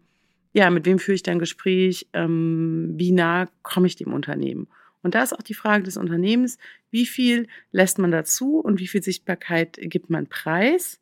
ja, 0.53 0.71
mit 0.71 0.87
wem 0.87 0.99
führe 0.99 1.17
ich 1.17 1.23
da 1.23 1.33
ein 1.33 1.39
Gespräch? 1.39 2.09
Ähm, 2.13 2.95
wie 2.97 3.13
nah 3.13 3.49
komme 3.63 3.87
ich 3.87 3.97
dem 3.97 4.13
Unternehmen? 4.13 4.69
Und 5.03 5.15
da 5.15 5.23
ist 5.23 5.35
auch 5.35 5.43
die 5.43 5.55
Frage 5.55 5.85
des 5.85 5.97
Unternehmens, 5.97 6.59
wie 6.91 7.07
viel 7.07 7.47
lässt 7.71 7.99
man 7.99 8.11
dazu 8.11 8.59
und 8.59 8.81
wie 8.81 8.89
viel 8.89 9.03
Sichtbarkeit 9.03 9.79
gibt 9.81 10.11
man 10.11 10.27
preis? 10.27 10.99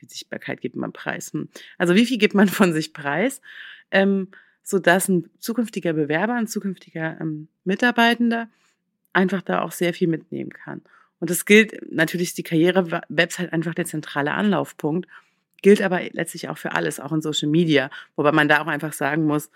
viel 0.00 0.08
Sichtbarkeit 0.08 0.60
gibt 0.60 0.76
man 0.76 0.92
preis? 0.92 1.32
Hm. 1.32 1.48
Also 1.78 1.94
wie 1.94 2.06
viel 2.06 2.18
gibt 2.18 2.34
man 2.34 2.48
von 2.48 2.72
sich 2.72 2.92
preis, 2.92 3.40
ähm, 3.90 4.28
sodass 4.62 5.08
ein 5.08 5.28
zukünftiger 5.38 5.92
Bewerber, 5.92 6.34
ein 6.34 6.46
zukünftiger 6.46 7.20
ähm, 7.20 7.48
Mitarbeitender 7.64 8.48
einfach 9.12 9.42
da 9.42 9.62
auch 9.62 9.72
sehr 9.72 9.92
viel 9.94 10.08
mitnehmen 10.08 10.50
kann. 10.50 10.82
Und 11.18 11.30
das 11.30 11.44
gilt, 11.44 11.92
natürlich 11.92 12.34
die 12.34 12.42
Karriere-Website 12.42 13.52
einfach 13.52 13.74
der 13.74 13.84
zentrale 13.84 14.32
Anlaufpunkt, 14.32 15.08
gilt 15.62 15.82
aber 15.82 16.00
letztlich 16.12 16.48
auch 16.48 16.56
für 16.56 16.72
alles, 16.72 17.00
auch 17.00 17.12
in 17.12 17.20
Social 17.20 17.48
Media, 17.48 17.90
wobei 18.16 18.32
man 18.32 18.48
da 18.48 18.62
auch 18.62 18.66
einfach 18.66 18.94
sagen 18.94 19.24
muss, 19.26 19.50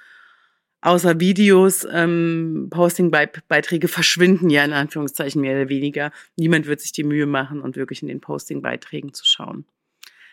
außer 0.83 1.19
Videos, 1.19 1.87
ähm, 1.91 2.69
Posting-Beiträge 2.71 3.89
verschwinden 3.89 4.51
ja 4.51 4.65
in 4.65 4.75
Anführungszeichen 4.75 5.41
mehr 5.41 5.57
oder 5.57 5.71
weniger. 5.71 6.13
Niemand 6.37 6.67
wird 6.67 6.81
sich 6.81 6.93
die 6.93 7.05
Mühe 7.05 7.25
machen 7.25 7.63
und 7.63 7.77
wirklich 7.77 8.03
in 8.03 8.09
den 8.09 8.21
Posting-Beiträgen 8.21 9.15
zu 9.15 9.25
schauen. 9.25 9.65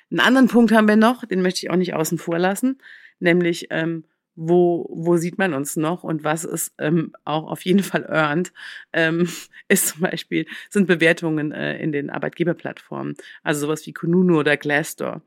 Einen 0.10 0.20
anderen 0.20 0.48
Punkt 0.50 0.74
haben 0.74 0.90
wir 0.90 0.98
noch, 0.98 1.24
den 1.24 1.42
möchte 1.42 1.66
ich 1.66 1.70
auch 1.72 1.78
nicht 1.78 1.94
außen 1.94 2.18
vor 2.18 2.38
lassen, 2.38 2.80
nämlich 3.22 3.68
ähm, 3.70 4.04
wo, 4.36 4.88
wo 4.90 5.18
sieht 5.18 5.38
man 5.38 5.54
uns 5.54 5.76
noch 5.76 6.04
und 6.04 6.24
was 6.24 6.46
ist 6.46 6.74
ähm, 6.78 7.14
auch 7.26 7.50
auf 7.50 7.64
jeden 7.66 7.84
Fall 7.84 8.06
earned, 8.06 8.54
ähm, 8.94 9.30
ist 9.68 9.88
zum 9.88 10.02
Beispiel, 10.02 10.46
sind 10.70 10.88
Bewertungen 10.88 11.52
äh, 11.52 11.78
in 11.80 11.92
den 11.92 12.10
Arbeitgeberplattformen, 12.10 13.16
also 13.44 13.62
sowas 13.62 13.86
wie 13.86 13.94
Kununu 13.94 14.40
oder 14.40 14.58
Glassdoor. 14.58 15.22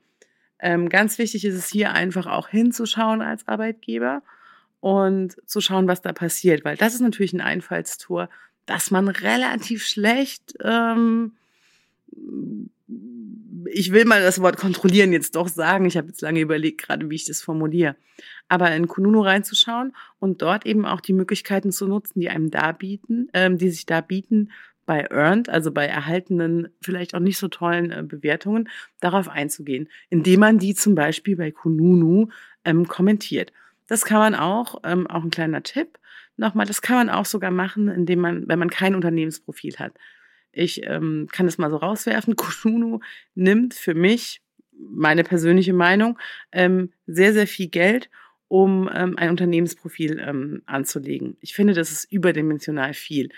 Ähm, 0.59 0.89
ganz 0.89 1.19
wichtig 1.19 1.45
ist 1.45 1.55
es 1.55 1.69
hier 1.69 1.93
einfach 1.93 2.27
auch 2.27 2.49
hinzuschauen 2.49 3.21
als 3.23 3.47
Arbeitgeber 3.47 4.23
und 4.81 5.37
zu 5.49 5.61
schauen, 5.61 5.89
was 5.89 6.03
da 6.03 6.13
passiert, 6.13 6.65
weil 6.65 6.77
das 6.77 6.95
ist 6.95 7.01
natürlich 7.01 7.33
ein 7.33 7.41
Einfallstor, 7.41 8.29
dass 8.67 8.91
man 8.91 9.09
relativ 9.09 9.85
schlecht 9.85 10.55
ähm, 10.63 11.33
ich 13.71 13.93
will 13.93 14.05
mal 14.05 14.23
das 14.23 14.41
Wort 14.41 14.57
kontrollieren 14.57 15.13
jetzt 15.13 15.37
doch 15.37 15.49
sagen. 15.49 15.85
Ich 15.87 15.97
habe 15.97 16.09
jetzt 16.09 16.21
lange 16.21 16.41
überlegt, 16.41 16.83
gerade 16.83 17.09
wie 17.11 17.15
ich 17.15 17.25
das 17.25 17.43
formuliere. 17.43 17.97
Aber 18.49 18.75
in 18.75 18.89
Kununu 18.89 19.23
reinzuschauen 19.23 19.95
und 20.19 20.43
dort 20.43 20.67
eben 20.67 20.87
auch 20.87 21.01
die 21.01 21.13
Möglichkeiten 21.13 21.73
zu 21.73 21.87
nutzen, 21.87 22.21
die 22.21 22.29
einem 22.29 22.51
da 22.51 22.73
bieten, 22.73 23.29
ähm, 23.33 23.59
die 23.59 23.71
sich 23.71 23.87
da 23.87 24.01
bieten 24.01 24.51
bei 24.87 25.07
Earned, 25.11 25.49
also 25.49 25.73
bei 25.73 25.87
erhaltenen, 25.87 26.69
vielleicht 26.83 27.15
auch 27.15 27.21
nicht 27.21 27.39
so 27.39 27.49
tollen 27.49 27.91
äh, 27.91 28.03
Bewertungen, 28.03 28.69
darauf 29.01 29.29
einzugehen, 29.29 29.89
indem 30.11 30.41
man 30.41 30.59
die 30.59 30.75
zum 30.75 30.95
Beispiel 30.95 31.37
bei 31.37 31.51
Kununu 31.51 32.29
ähm, 32.65 32.87
kommentiert. 32.87 33.53
Das 33.87 34.05
kann 34.05 34.19
man 34.19 34.35
auch, 34.35 34.81
ähm, 34.85 35.07
auch 35.07 35.25
ein 35.25 35.31
kleiner 35.31 35.63
Tipp 35.63 35.99
nochmal, 36.37 36.67
das 36.67 36.83
kann 36.83 36.97
man 36.97 37.11
auch 37.11 37.27
sogar 37.27 37.51
machen, 37.51 37.89
indem 37.89 38.21
man, 38.21 38.49
wenn 38.49 38.59
man 38.59 38.71
kein 38.71 38.95
Unternehmensprofil 38.95 39.77
hat. 39.79 39.93
Ich 40.55 40.87
ähm, 40.87 41.29
kann 41.33 41.47
das 41.47 41.59
mal 41.59 41.71
so 41.71 41.77
rauswerfen. 41.77 42.37
Kununu 42.37 43.01
nimmt 43.35 43.75
für 43.75 43.95
mich, 43.95 44.41
meine 44.73 45.25
persönliche 45.25 45.73
Meinung, 45.73 46.19
ähm, 46.53 46.93
sehr, 47.07 47.33
sehr 47.33 47.47
viel 47.47 47.69
Geld, 47.69 48.11
um 48.49 48.91
ähm, 48.93 49.17
ein 49.19 49.31
Unternehmensprofil 49.31 50.19
ähm, 50.21 50.63
anzulegen. 50.67 51.37
Ich 51.41 51.55
finde, 51.55 51.75
das 51.75 51.91
ist 51.91 52.11
überdimensional 52.13 52.95
viel. 52.95 53.31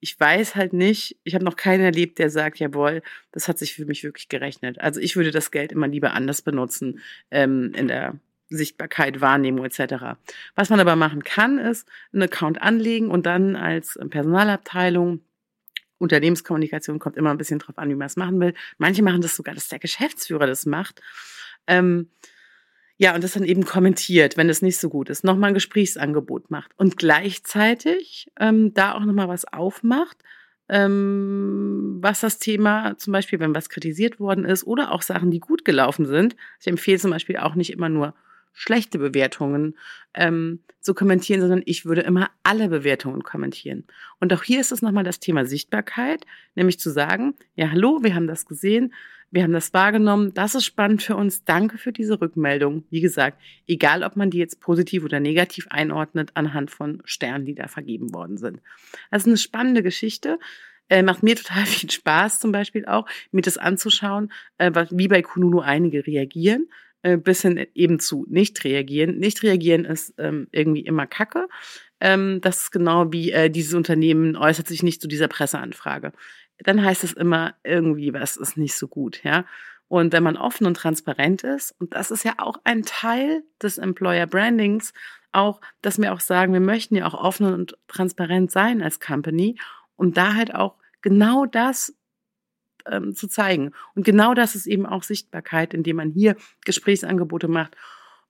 Ich 0.00 0.18
weiß 0.18 0.56
halt 0.56 0.72
nicht, 0.72 1.16
ich 1.22 1.34
habe 1.34 1.44
noch 1.44 1.56
keinen 1.56 1.84
erlebt, 1.84 2.18
der 2.18 2.30
sagt, 2.30 2.58
jawohl, 2.58 3.02
das 3.30 3.48
hat 3.48 3.58
sich 3.58 3.74
für 3.74 3.84
mich 3.84 4.02
wirklich 4.02 4.28
gerechnet. 4.28 4.80
Also 4.80 5.00
ich 5.00 5.14
würde 5.14 5.30
das 5.30 5.50
Geld 5.50 5.72
immer 5.72 5.88
lieber 5.88 6.12
anders 6.14 6.42
benutzen 6.42 7.00
ähm, 7.30 7.72
in 7.74 7.88
der 7.88 8.18
Sichtbarkeit, 8.48 9.20
Wahrnehmung 9.20 9.64
etc. 9.64 10.16
Was 10.54 10.70
man 10.70 10.80
aber 10.80 10.96
machen 10.96 11.22
kann, 11.22 11.58
ist 11.58 11.88
einen 12.12 12.22
Account 12.22 12.60
anlegen 12.60 13.10
und 13.10 13.26
dann 13.26 13.56
als 13.56 13.98
Personalabteilung 14.10 15.20
Unternehmenskommunikation 16.02 16.98
kommt 16.98 17.16
immer 17.16 17.30
ein 17.30 17.38
bisschen 17.38 17.58
drauf 17.58 17.78
an, 17.78 17.88
wie 17.88 17.94
man 17.94 18.06
es 18.06 18.16
machen 18.16 18.40
will. 18.40 18.54
Manche 18.78 19.02
machen 19.02 19.22
das 19.22 19.36
sogar, 19.36 19.54
dass 19.54 19.68
der 19.68 19.78
Geschäftsführer 19.78 20.46
das 20.46 20.66
macht. 20.66 21.00
Ähm, 21.66 22.10
ja, 22.98 23.14
und 23.14 23.24
das 23.24 23.32
dann 23.32 23.44
eben 23.44 23.64
kommentiert, 23.64 24.36
wenn 24.36 24.48
es 24.48 24.62
nicht 24.62 24.78
so 24.78 24.88
gut 24.88 25.08
ist, 25.08 25.24
nochmal 25.24 25.50
ein 25.50 25.54
Gesprächsangebot 25.54 26.50
macht 26.50 26.72
und 26.76 26.96
gleichzeitig 26.98 28.30
ähm, 28.38 28.74
da 28.74 28.94
auch 28.94 29.04
nochmal 29.04 29.28
was 29.28 29.44
aufmacht, 29.44 30.18
ähm, 30.68 31.98
was 32.00 32.20
das 32.20 32.38
Thema, 32.38 32.96
zum 32.98 33.12
Beispiel, 33.12 33.40
wenn 33.40 33.54
was 33.54 33.68
kritisiert 33.68 34.20
worden 34.20 34.44
ist 34.44 34.64
oder 34.64 34.92
auch 34.92 35.02
Sachen, 35.02 35.30
die 35.30 35.40
gut 35.40 35.64
gelaufen 35.64 36.06
sind. 36.06 36.36
Ich 36.60 36.66
empfehle 36.66 36.98
zum 36.98 37.10
Beispiel 37.10 37.38
auch 37.38 37.54
nicht 37.54 37.72
immer 37.72 37.88
nur 37.88 38.14
schlechte 38.52 38.98
Bewertungen 38.98 39.76
ähm, 40.14 40.60
zu 40.80 40.94
kommentieren, 40.94 41.40
sondern 41.40 41.62
ich 41.64 41.84
würde 41.84 42.02
immer 42.02 42.30
alle 42.42 42.68
Bewertungen 42.68 43.22
kommentieren. 43.22 43.84
Und 44.20 44.32
auch 44.32 44.42
hier 44.42 44.60
ist 44.60 44.72
es 44.72 44.82
nochmal 44.82 45.04
das 45.04 45.20
Thema 45.20 45.46
Sichtbarkeit, 45.46 46.26
nämlich 46.54 46.78
zu 46.78 46.90
sagen, 46.90 47.34
ja, 47.54 47.70
hallo, 47.70 48.00
wir 48.02 48.14
haben 48.14 48.26
das 48.26 48.46
gesehen, 48.46 48.92
wir 49.30 49.44
haben 49.44 49.52
das 49.52 49.72
wahrgenommen, 49.72 50.34
das 50.34 50.54
ist 50.54 50.66
spannend 50.66 51.02
für 51.02 51.16
uns, 51.16 51.44
danke 51.44 51.78
für 51.78 51.90
diese 51.92 52.20
Rückmeldung. 52.20 52.84
Wie 52.90 53.00
gesagt, 53.00 53.40
egal 53.66 54.02
ob 54.02 54.14
man 54.14 54.30
die 54.30 54.38
jetzt 54.38 54.60
positiv 54.60 55.04
oder 55.04 55.20
negativ 55.20 55.66
einordnet 55.70 56.32
anhand 56.34 56.70
von 56.70 57.00
Sternen, 57.06 57.46
die 57.46 57.54
da 57.54 57.66
vergeben 57.66 58.12
worden 58.12 58.36
sind. 58.36 58.60
Das 59.10 59.22
ist 59.22 59.28
eine 59.28 59.38
spannende 59.38 59.82
Geschichte. 59.82 60.38
Äh, 60.90 61.02
macht 61.02 61.22
mir 61.22 61.34
total 61.36 61.64
viel 61.66 61.90
Spaß, 61.90 62.40
zum 62.40 62.52
Beispiel 62.52 62.84
auch, 62.84 63.08
mir 63.30 63.40
das 63.40 63.56
anzuschauen, 63.56 64.30
äh, 64.58 64.70
wie 64.90 65.08
bei 65.08 65.22
Kununu 65.22 65.60
einige 65.60 66.06
reagieren 66.06 66.68
bis 67.02 67.42
hin 67.42 67.66
eben 67.74 67.98
zu 67.98 68.26
nicht 68.28 68.64
reagieren. 68.64 69.18
Nicht 69.18 69.42
reagieren 69.42 69.84
ist 69.84 70.14
ähm, 70.18 70.48
irgendwie 70.52 70.82
immer 70.82 71.06
Kacke. 71.06 71.48
Ähm, 72.00 72.40
das 72.40 72.62
ist 72.62 72.70
genau 72.72 73.12
wie 73.12 73.32
äh, 73.32 73.50
dieses 73.50 73.74
Unternehmen 73.74 74.36
äußert 74.36 74.66
sich 74.66 74.82
nicht 74.82 75.00
zu 75.00 75.08
dieser 75.08 75.28
Presseanfrage. 75.28 76.12
Dann 76.58 76.84
heißt 76.84 77.04
es 77.04 77.12
immer 77.12 77.54
irgendwie, 77.64 78.12
was 78.12 78.36
ist 78.36 78.56
nicht 78.56 78.74
so 78.74 78.88
gut, 78.88 79.22
ja. 79.24 79.44
Und 79.88 80.12
wenn 80.12 80.22
man 80.22 80.38
offen 80.38 80.66
und 80.66 80.74
transparent 80.74 81.44
ist, 81.44 81.74
und 81.78 81.94
das 81.94 82.10
ist 82.10 82.24
ja 82.24 82.34
auch 82.38 82.56
ein 82.64 82.82
Teil 82.82 83.44
des 83.62 83.76
Employer 83.76 84.26
Brandings, 84.26 84.94
auch, 85.32 85.60
dass 85.82 86.00
wir 86.00 86.12
auch 86.12 86.20
sagen, 86.20 86.52
wir 86.52 86.60
möchten 86.60 86.96
ja 86.96 87.06
auch 87.06 87.14
offen 87.14 87.52
und 87.52 87.76
transparent 87.88 88.50
sein 88.50 88.82
als 88.82 89.00
Company 89.00 89.58
und 89.96 90.16
da 90.16 90.34
halt 90.34 90.54
auch 90.54 90.76
genau 91.02 91.46
das 91.46 91.94
ähm, 92.90 93.14
zu 93.14 93.28
zeigen. 93.28 93.72
Und 93.94 94.04
genau 94.04 94.34
das 94.34 94.54
ist 94.54 94.66
eben 94.66 94.86
auch 94.86 95.02
Sichtbarkeit, 95.02 95.74
indem 95.74 95.96
man 95.96 96.10
hier 96.10 96.36
Gesprächsangebote 96.64 97.48
macht 97.48 97.76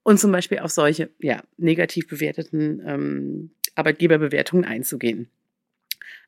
und 0.03 0.19
zum 0.19 0.31
Beispiel 0.31 0.59
auf 0.59 0.71
solche 0.71 1.09
ja, 1.19 1.43
negativ 1.57 2.07
bewerteten 2.07 2.81
ähm, 2.85 3.51
Arbeitgeberbewertungen 3.75 4.65
einzugehen. 4.65 5.29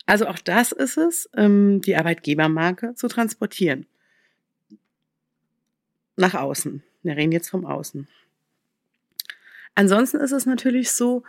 Also 0.06 0.28
auch 0.28 0.40
das 0.40 0.72
ist 0.72 0.98
es, 0.98 1.30
ähm, 1.36 1.82
die 1.82 1.96
Arbeitgebermarke 1.96 2.94
zu 2.96 3.08
transportieren. 3.08 3.88
Nach 6.16 6.34
außen. 6.34 6.84
Wir 7.04 7.18
reden 7.18 7.32
jetzt 7.32 7.50
vom 7.50 7.66
Außen. 7.66 8.08
Ansonsten 9.76 10.18
ist 10.18 10.32
es 10.32 10.46
natürlich 10.46 10.92
so, 10.92 11.24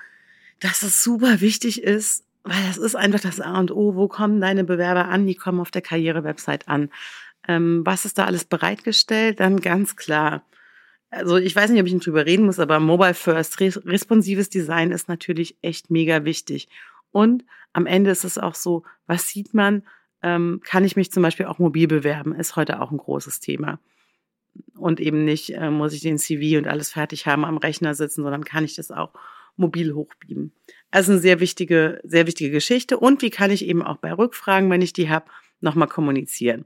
dass 0.61 0.83
es 0.83 1.03
super 1.03 1.41
wichtig 1.41 1.83
ist, 1.83 2.25
weil 2.47 2.65
das 2.67 2.77
ist 2.77 2.95
einfach 2.95 3.21
das 3.21 3.41
A 3.41 3.59
und 3.59 3.73
O. 3.73 3.97
Wo 3.97 4.07
kommen 4.07 4.41
deine 4.41 4.65
Bewerber 4.65 5.09
an? 5.09 5.27
Die 5.27 5.35
kommen 5.35 5.61
auf 5.61 5.73
der 5.73 5.83
Karriere-Website 5.83 6.69
an. 6.69 6.91
Ähm, 7.49 7.83
was 7.85 8.05
ist 8.05 8.19
da 8.19 8.25
alles 8.25 8.45
bereitgestellt? 8.45 9.41
Dann 9.41 9.61
ganz 9.61 9.97
klar. 9.97 10.45
Also 11.11 11.37
ich 11.37 11.55
weiß 11.55 11.71
nicht, 11.71 11.81
ob 11.81 11.87
ich 11.89 11.99
drüber 11.99 12.25
reden 12.25 12.47
muss, 12.47 12.61
aber 12.61 12.79
Mobile 12.79 13.15
First, 13.15 13.61
responsives 13.61 14.49
Design 14.49 14.93
ist 14.93 15.09
natürlich 15.09 15.57
echt 15.63 15.91
mega 15.91 16.25
wichtig. 16.25 16.69
Und 17.11 17.45
am 17.73 17.87
Ende 17.87 18.11
ist 18.11 18.25
es 18.25 18.39
auch 18.39 18.55
so, 18.55 18.85
was 19.07 19.29
sieht 19.29 19.53
man? 19.53 19.83
Ähm, 20.23 20.61
kann 20.65 20.85
ich 20.85 20.97
mich 20.97 21.11
zum 21.11 21.23
Beispiel 21.23 21.47
auch 21.47 21.59
mobil 21.59 21.89
bewerben? 21.89 22.35
Ist 22.35 22.57
heute 22.57 22.81
auch 22.81 22.93
ein 22.93 22.99
großes 22.99 23.41
Thema. 23.41 23.81
Und 24.77 25.01
eben 25.01 25.25
nicht, 25.25 25.55
äh, 25.55 25.71
muss 25.71 25.93
ich 25.93 26.01
den 26.01 26.19
CV 26.19 26.59
und 26.59 26.69
alles 26.69 26.91
fertig 26.91 27.27
haben 27.27 27.45
am 27.45 27.59
Rechner 27.59 27.95
sitzen, 27.95 28.23
sondern 28.23 28.45
kann 28.45 28.65
ich 28.65 28.77
das 28.77 28.91
auch 28.91 29.13
mobil 29.57 29.95
hochbeamen. 29.95 30.53
Also 30.91 31.13
eine 31.13 31.21
sehr 31.21 31.41
wichtige, 31.41 32.01
sehr 32.05 32.27
wichtige 32.27 32.51
Geschichte. 32.51 32.99
Und 32.99 33.23
wie 33.23 33.31
kann 33.31 33.51
ich 33.51 33.67
eben 33.67 33.83
auch 33.83 33.99
bei 33.99 34.13
Rückfragen, 34.13 34.71
wenn 34.71 34.83
ich 34.83 34.93
die 34.93 35.11
habe, 35.11 35.27
nochmal 35.61 35.89
kommunizieren? 35.89 36.65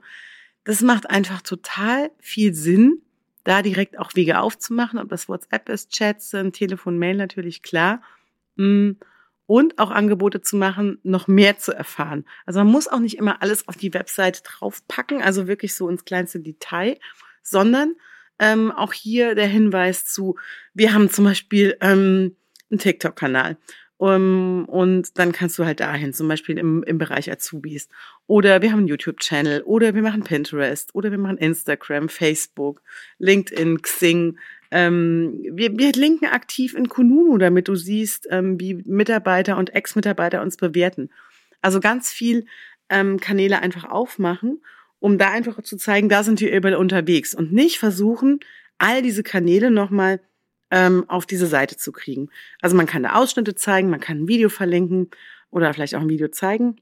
Das 0.65 0.83
macht 0.83 1.09
einfach 1.09 1.43
total 1.43 2.11
viel 2.19 2.55
Sinn, 2.55 3.03
da 3.45 3.63
direkt 3.63 3.99
auch 3.99 4.15
Wege 4.15 4.41
aufzumachen, 4.41 4.99
ob 4.99 5.09
das 5.09 5.29
WhatsApp 5.29 5.69
ist, 5.69 5.91
Chats 5.91 6.31
sind, 6.31 6.55
Telefon, 6.55 6.99
Mail 6.99 7.17
natürlich 7.17 7.63
klar. 7.63 8.03
Mm, 8.57 8.93
und 9.47 9.81
auch 9.81 9.91
Angebote 9.91 10.43
zu 10.43 10.57
machen, 10.57 11.01
noch 11.03 11.27
mehr 11.27 11.59
zu 11.59 11.73
erfahren. 11.73 12.25
Also 12.47 12.61
man 12.61 12.69
muss 12.69 12.87
auch 12.87 13.01
nicht 13.01 13.19
immer 13.19 13.43
alles 13.43 13.67
auf 13.67 13.77
die 13.77 13.93
Website 13.93 14.43
draufpacken, 14.45 15.23
also 15.23 15.49
wirklich 15.49 15.75
so 15.75 15.89
ins 15.89 16.05
kleinste 16.05 16.39
Detail, 16.39 17.01
sondern 17.43 17.97
ähm, 18.39 18.71
auch 18.71 18.93
hier 18.93 19.35
der 19.35 19.49
Hinweis 19.49 20.05
zu, 20.05 20.39
wir 20.73 20.95
haben 20.95 21.11
zum 21.11 21.25
Beispiel 21.25 21.77
ähm, 21.81 22.37
einen 22.71 22.79
TikTok-Kanal. 22.79 23.57
Um, 24.01 24.65
und 24.65 25.19
dann 25.19 25.31
kannst 25.31 25.59
du 25.59 25.67
halt 25.67 25.81
dahin, 25.81 26.15
zum 26.15 26.27
Beispiel 26.27 26.57
im, 26.57 26.83
im 26.85 26.97
Bereich 26.97 27.31
Azubis. 27.31 27.91
Oder 28.27 28.63
wir 28.63 28.71
haben 28.73 28.79
einen 28.79 28.89
YouTube-Channel, 28.89 29.61
oder 29.67 29.95
wir 29.95 30.01
machen 30.01 30.25
Pinterest, 30.25 30.95
oder 30.95 31.11
wir 31.11 31.19
machen 31.19 31.37
Instagram, 31.37 32.09
Facebook, 32.09 32.81
LinkedIn, 33.19 33.83
Xing. 33.83 34.39
Ähm, 34.71 35.45
wir, 35.53 35.77
wir 35.77 35.93
linken 35.93 36.25
aktiv 36.25 36.75
in 36.75 36.89
Kununu, 36.89 37.37
damit 37.37 37.69
du 37.69 37.75
siehst, 37.75 38.27
ähm, 38.31 38.59
wie 38.59 38.83
Mitarbeiter 38.87 39.59
und 39.59 39.75
Ex-Mitarbeiter 39.75 40.41
uns 40.41 40.57
bewerten. 40.57 41.11
Also 41.61 41.79
ganz 41.79 42.11
viel 42.11 42.47
ähm, 42.89 43.21
Kanäle 43.21 43.61
einfach 43.61 43.85
aufmachen, 43.85 44.63
um 44.99 45.19
da 45.19 45.31
einfach 45.31 45.61
zu 45.61 45.77
zeigen, 45.77 46.09
da 46.09 46.23
sind 46.23 46.41
wir 46.41 46.51
überall 46.51 46.77
unterwegs 46.77 47.35
und 47.35 47.53
nicht 47.53 47.79
versuchen, 47.79 48.41
all 48.79 49.03
diese 49.03 49.23
Kanäle 49.23 49.71
nochmal 49.71 50.21
ähm, 50.71 51.05
auf 51.09 51.27
diese 51.27 51.47
Seite 51.47 51.77
zu 51.77 51.93
kriegen. 51.93 52.31
Also 52.61 52.77
man 52.77 52.87
kann 52.87 53.03
da 53.03 53.15
Ausschnitte 53.15 53.55
zeigen, 53.55 53.91
man 53.91 54.01
kann 54.01 54.23
ein 54.23 54.29
Video 54.29 54.49
verlinken 54.49 55.11
oder 55.51 55.73
vielleicht 55.75 55.95
auch 55.95 56.01
ein 56.01 56.09
Video 56.09 56.29
zeigen. 56.29 56.77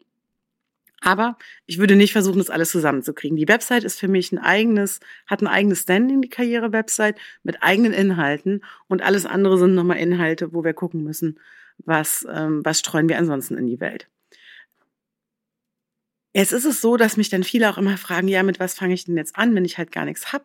Aber 1.01 1.39
ich 1.67 1.79
würde 1.79 1.95
nicht 1.95 2.13
versuchen, 2.13 2.39
das 2.39 2.51
alles 2.51 2.71
zusammenzukriegen. 2.71 3.37
Die 3.37 3.47
Website 3.47 3.85
ist 3.85 4.01
für 4.01 4.09
mich 4.09 4.33
ein 4.33 4.39
eigenes, 4.39 4.99
hat 5.27 5.43
ein 5.43 5.47
eigenes 5.47 5.83
Standing, 5.83 6.23
die 6.23 6.29
Karriere-Website, 6.29 7.17
mit 7.45 7.63
eigenen 7.63 7.93
Inhalten 7.93 8.65
und 8.89 9.03
alles 9.03 9.25
andere 9.25 9.59
sind 9.59 9.75
nochmal 9.75 9.99
Inhalte, 9.99 10.53
wo 10.53 10.65
wir 10.65 10.75
gucken 10.75 11.05
müssen, 11.05 11.39
was, 11.79 12.27
ähm, 12.31 12.65
was 12.65 12.81
streuen 12.81 13.09
wir 13.09 13.19
ansonsten 13.19 13.57
in 13.57 13.67
die 13.67 13.81
Welt. 13.81 14.09
Jetzt 16.35 16.53
ist 16.53 16.65
es 16.65 16.81
so, 16.81 16.97
dass 16.97 17.17
mich 17.17 17.31
dann 17.31 17.45
viele 17.45 17.71
auch 17.71 17.79
immer 17.79 17.97
fragen, 17.97 18.29
ja, 18.29 18.43
mit 18.43 18.61
was 18.61 18.75
fange 18.75 18.95
ich 18.95 19.05
denn 19.05 19.17
jetzt 19.17 19.37
an, 19.37 19.55
wenn 19.55 19.65
ich 19.65 19.79
halt 19.79 19.93
gar 19.93 20.05
nichts 20.05 20.33
hab? 20.33 20.45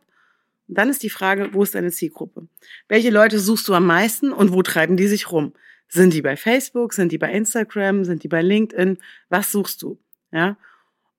Dann 0.74 0.90
ist 0.90 1.04
die 1.04 1.10
Frage, 1.10 1.50
wo 1.54 1.64
ist 1.64 1.76
deine 1.76 1.92
Zielgruppe? 1.92 2.48
Welche 2.88 3.10
Leute 3.10 3.40
suchst 3.40 3.68
du 3.68 3.74
am 3.74 3.86
meisten 3.86 4.32
und 4.32 4.54
wo 4.54 4.62
treiben 4.62 4.98
die 4.98 5.08
sich 5.08 5.32
rum? 5.32 5.54
Sind 5.88 6.14
die 6.14 6.22
bei 6.22 6.36
Facebook? 6.36 6.94
Sind 6.94 7.12
die 7.12 7.18
bei 7.18 7.32
Instagram? 7.32 8.04
Sind 8.06 8.24
die 8.24 8.28
bei 8.28 8.42
LinkedIn? 8.42 8.98
Was 9.30 9.52
suchst 9.52 9.82
du? 9.82 10.00
Ja. 10.32 10.58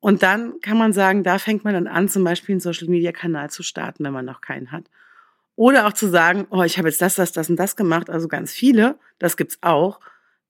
Und 0.01 0.23
dann 0.23 0.61
kann 0.61 0.77
man 0.77 0.93
sagen, 0.93 1.23
da 1.23 1.39
fängt 1.39 1.65
man 1.65 1.75
dann 1.75 1.87
an, 1.87 2.09
zum 2.09 2.25
Beispiel 2.25 2.55
einen 2.55 2.61
Social 2.61 2.89
Media 2.89 3.13
Kanal 3.13 3.51
zu 3.51 3.63
starten, 3.63 4.05
wenn 4.05 4.13
man 4.13 4.25
noch 4.25 4.41
keinen 4.41 4.73
hat. 4.73 4.85
Oder 5.57 5.87
auch 5.87 5.93
zu 5.93 6.09
sagen, 6.09 6.47
oh, 6.51 6.63
ich 6.63 6.79
habe 6.79 6.89
jetzt 6.89 7.01
das, 7.01 7.15
das, 7.15 7.33
das 7.33 7.49
und 7.49 7.57
das 7.57 7.77
gemacht, 7.77 8.11
also 8.11 8.29
ganz 8.29 8.53
viele, 8.53 8.99
das 9.19 9.37
gibt's 9.37 9.59
auch. 9.61 10.01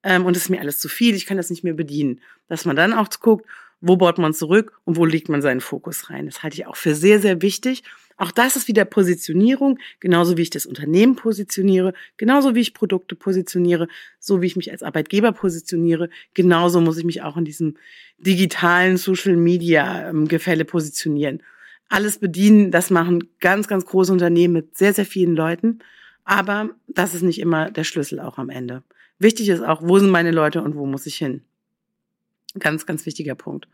Ähm, 0.02 0.24
und 0.26 0.36
es 0.36 0.44
ist 0.44 0.48
mir 0.48 0.60
alles 0.60 0.80
zu 0.80 0.88
viel, 0.88 1.14
ich 1.14 1.26
kann 1.26 1.36
das 1.36 1.50
nicht 1.50 1.62
mehr 1.62 1.74
bedienen. 1.74 2.20
Dass 2.48 2.64
man 2.64 2.76
dann 2.76 2.92
auch 2.92 3.08
guckt, 3.20 3.46
wo 3.80 3.96
baut 3.96 4.18
man 4.18 4.32
zurück 4.32 4.80
und 4.84 4.96
wo 4.96 5.04
legt 5.04 5.28
man 5.28 5.42
seinen 5.42 5.60
Fokus 5.60 6.08
rein. 6.10 6.26
Das 6.26 6.42
halte 6.42 6.56
ich 6.56 6.66
auch 6.66 6.76
für 6.76 6.94
sehr, 6.94 7.20
sehr 7.20 7.42
wichtig, 7.42 7.84
Auch 8.16 8.30
das 8.30 8.56
ist 8.56 8.68
wieder 8.68 8.84
Positionierung, 8.84 9.78
genauso 10.00 10.36
wie 10.36 10.42
ich 10.42 10.50
das 10.50 10.66
Unternehmen 10.66 11.16
positioniere, 11.16 11.94
genauso 12.16 12.54
wie 12.54 12.60
ich 12.60 12.74
Produkte 12.74 13.16
positioniere, 13.16 13.88
so 14.20 14.40
wie 14.40 14.46
ich 14.46 14.56
mich 14.56 14.70
als 14.70 14.82
Arbeitgeber 14.82 15.32
positioniere, 15.32 16.10
genauso 16.32 16.80
muss 16.80 16.98
ich 16.98 17.04
mich 17.04 17.22
auch 17.22 17.36
in 17.36 17.44
diesem 17.44 17.76
digitalen 18.18 18.96
Social 18.96 19.36
Media 19.36 20.08
ähm, 20.10 20.28
positionieren. 20.66 21.42
Alles 21.88 22.18
bedienen, 22.18 22.70
das 22.70 22.90
machen 22.90 23.28
ganz, 23.40 23.68
ganz 23.68 23.84
große 23.84 24.12
Unternehmen 24.12 24.54
mit 24.54 24.76
sehr, 24.76 24.94
sehr 24.94 25.06
vielen 25.06 25.34
Leuten. 25.34 25.80
Aber 26.24 26.70
das 26.88 27.14
ist 27.14 27.22
nicht 27.22 27.40
immer 27.40 27.70
der 27.70 27.84
Schlüssel 27.84 28.18
auch 28.20 28.38
am 28.38 28.48
Ende. 28.48 28.82
Wichtig 29.18 29.48
ist 29.48 29.62
auch, 29.62 29.82
wo 29.82 29.98
sind 29.98 30.10
meine 30.10 30.30
Leute 30.30 30.62
und 30.62 30.74
wo 30.74 30.86
muss 30.86 31.06
ich 31.06 31.16
hin? 31.16 31.42
Ganz, 32.58 32.86
ganz 32.86 33.04
wichtiger 33.04 33.34
Punkt. 33.34 33.68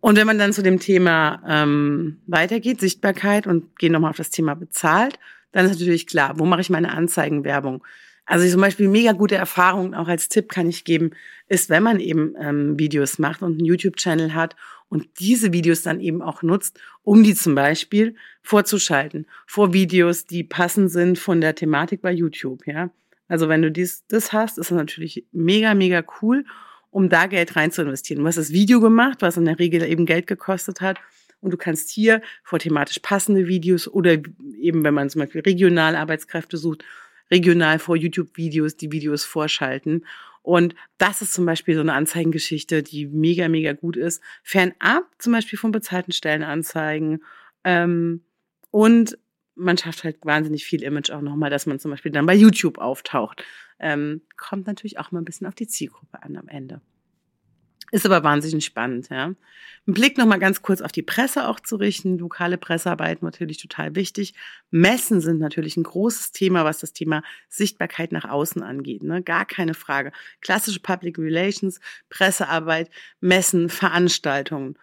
Und 0.00 0.16
wenn 0.16 0.26
man 0.26 0.38
dann 0.38 0.52
zu 0.52 0.62
dem 0.62 0.78
Thema 0.78 1.42
ähm, 1.46 2.18
weitergeht, 2.26 2.80
Sichtbarkeit 2.80 3.46
und 3.46 3.78
gehen 3.78 3.92
nochmal 3.92 4.10
auf 4.10 4.16
das 4.16 4.30
Thema 4.30 4.54
bezahlt, 4.54 5.18
dann 5.52 5.64
ist 5.64 5.72
natürlich 5.72 6.06
klar, 6.06 6.38
wo 6.38 6.44
mache 6.44 6.60
ich 6.60 6.70
meine 6.70 6.92
Anzeigenwerbung? 6.92 7.82
Also 8.26 8.48
zum 8.48 8.60
Beispiel 8.60 8.88
mega 8.88 9.12
gute 9.12 9.36
Erfahrung, 9.36 9.94
auch 9.94 10.06
als 10.06 10.28
Tipp 10.28 10.50
kann 10.50 10.68
ich 10.68 10.84
geben, 10.84 11.12
ist, 11.48 11.70
wenn 11.70 11.82
man 11.82 11.98
eben 11.98 12.34
ähm, 12.38 12.78
Videos 12.78 13.18
macht 13.18 13.42
und 13.42 13.52
einen 13.52 13.64
YouTube-Channel 13.64 14.34
hat 14.34 14.54
und 14.90 15.06
diese 15.18 15.52
Videos 15.52 15.82
dann 15.82 16.00
eben 16.00 16.20
auch 16.20 16.42
nutzt, 16.42 16.78
um 17.02 17.24
die 17.24 17.34
zum 17.34 17.54
Beispiel 17.54 18.14
vorzuschalten, 18.42 19.26
vor 19.46 19.72
Videos, 19.72 20.26
die 20.26 20.44
passend 20.44 20.90
sind 20.90 21.18
von 21.18 21.40
der 21.40 21.54
Thematik 21.54 22.02
bei 22.02 22.12
YouTube, 22.12 22.66
ja. 22.66 22.90
Also 23.28 23.48
wenn 23.48 23.62
du 23.62 23.70
dies, 23.70 24.04
das 24.08 24.32
hast, 24.32 24.58
ist 24.58 24.70
das 24.70 24.76
natürlich 24.76 25.26
mega, 25.32 25.74
mega 25.74 26.02
cool 26.20 26.44
um 26.90 27.08
da 27.08 27.26
Geld 27.26 27.56
rein 27.56 27.70
zu 27.70 27.82
investieren. 27.82 28.20
Du 28.20 28.26
hast 28.26 28.38
das 28.38 28.52
Video 28.52 28.80
gemacht, 28.80 29.18
was 29.20 29.36
in 29.36 29.44
der 29.44 29.58
Regel 29.58 29.82
eben 29.82 30.06
Geld 30.06 30.26
gekostet 30.26 30.80
hat. 30.80 30.98
Und 31.40 31.52
du 31.52 31.56
kannst 31.56 31.90
hier 31.90 32.20
vor 32.42 32.58
thematisch 32.58 32.98
passende 32.98 33.46
Videos 33.46 33.86
oder 33.86 34.12
eben, 34.58 34.82
wenn 34.84 34.94
man 34.94 35.08
zum 35.08 35.20
Beispiel 35.20 35.42
regional 35.42 35.94
Arbeitskräfte 35.94 36.56
sucht, 36.56 36.84
regional 37.30 37.78
vor 37.78 37.96
YouTube-Videos 37.96 38.76
die 38.76 38.90
Videos 38.90 39.24
vorschalten. 39.24 40.04
Und 40.42 40.74
das 40.96 41.22
ist 41.22 41.34
zum 41.34 41.46
Beispiel 41.46 41.74
so 41.74 41.82
eine 41.82 41.92
Anzeigengeschichte, 41.92 42.82
die 42.82 43.06
mega, 43.06 43.48
mega 43.48 43.72
gut 43.72 43.96
ist. 43.96 44.22
Fernab 44.42 45.04
zum 45.18 45.32
Beispiel 45.32 45.58
von 45.58 45.72
bezahlten 45.72 46.12
Stellenanzeigen. 46.12 47.22
Ähm, 47.64 48.22
und 48.70 49.18
man 49.58 49.76
schafft 49.76 50.04
halt 50.04 50.24
wahnsinnig 50.24 50.64
viel 50.64 50.82
Image 50.82 51.10
auch 51.10 51.20
nochmal, 51.20 51.50
dass 51.50 51.66
man 51.66 51.78
zum 51.78 51.90
Beispiel 51.90 52.12
dann 52.12 52.26
bei 52.26 52.34
YouTube 52.34 52.78
auftaucht. 52.78 53.44
Ähm, 53.78 54.22
kommt 54.36 54.66
natürlich 54.66 54.98
auch 54.98 55.10
mal 55.10 55.20
ein 55.20 55.24
bisschen 55.24 55.46
auf 55.46 55.54
die 55.54 55.66
Zielgruppe 55.66 56.22
an 56.22 56.36
am 56.36 56.48
Ende. 56.48 56.80
Ist 57.90 58.04
aber 58.04 58.22
wahnsinnig 58.22 58.66
spannend, 58.66 59.08
ja. 59.08 59.26
Ein 59.86 59.94
Blick 59.94 60.18
nochmal 60.18 60.38
ganz 60.38 60.60
kurz 60.60 60.82
auf 60.82 60.92
die 60.92 61.02
Presse 61.02 61.48
auch 61.48 61.58
zu 61.58 61.76
richten. 61.76 62.18
Lokale 62.18 62.58
Pressearbeit 62.58 63.22
natürlich 63.22 63.56
total 63.56 63.94
wichtig. 63.94 64.34
Messen 64.70 65.22
sind 65.22 65.38
natürlich 65.38 65.78
ein 65.78 65.84
großes 65.84 66.32
Thema, 66.32 66.66
was 66.66 66.80
das 66.80 66.92
Thema 66.92 67.22
Sichtbarkeit 67.48 68.12
nach 68.12 68.26
außen 68.26 68.62
angeht. 68.62 69.02
Ne? 69.02 69.22
Gar 69.22 69.46
keine 69.46 69.72
Frage. 69.72 70.12
Klassische 70.42 70.80
Public 70.80 71.18
Relations, 71.18 71.80
Pressearbeit, 72.10 72.90
Messen, 73.20 73.70
Veranstaltungen. 73.70 74.76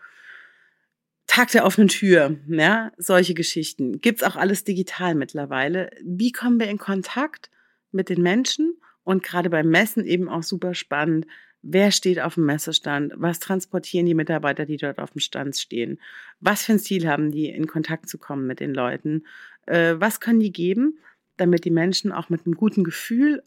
Tag 1.36 1.52
der 1.52 1.66
offenen 1.66 1.90
Tür, 1.90 2.38
ja, 2.48 2.94
solche 2.96 3.34
Geschichten. 3.34 4.00
Gibt's 4.00 4.24
auch 4.24 4.38
alles 4.38 4.64
digital 4.64 5.16
mittlerweile. 5.16 5.90
Wie 6.02 6.32
kommen 6.32 6.62
wir 6.62 6.70
in 6.70 6.78
Kontakt 6.78 7.50
mit 7.92 8.08
den 8.08 8.22
Menschen? 8.22 8.78
Und 9.04 9.22
gerade 9.22 9.50
beim 9.50 9.68
Messen 9.70 10.06
eben 10.06 10.30
auch 10.30 10.44
super 10.44 10.74
spannend. 10.74 11.28
Wer 11.62 11.92
steht 11.92 12.22
auf 12.22 12.36
dem 12.36 12.46
Messestand? 12.46 13.12
Was 13.18 13.42
transportieren 13.42 14.06
die 14.06 14.14
Mitarbeiter, 14.14 14.66
die 14.66 14.78
dort 14.78 14.98
auf 14.98 15.12
dem 15.12 15.20
Stand 15.20 15.58
stehen? 15.58 16.00
Was 16.40 16.64
für 16.64 16.72
ein 16.72 16.80
Ziel 16.80 17.06
haben 17.06 17.32
die, 17.32 17.50
in 17.50 17.68
Kontakt 17.68 18.08
zu 18.08 18.18
kommen 18.18 18.48
mit 18.48 18.62
den 18.62 18.74
Leuten? 18.74 19.26
Äh, 19.66 19.96
was 19.98 20.22
können 20.22 20.40
die 20.40 20.54
geben, 20.54 21.00
damit 21.36 21.66
die 21.66 21.70
Menschen 21.70 22.14
auch 22.14 22.30
mit 22.30 22.46
einem 22.46 22.56
guten 22.56 22.86
Gefühl 22.86 23.44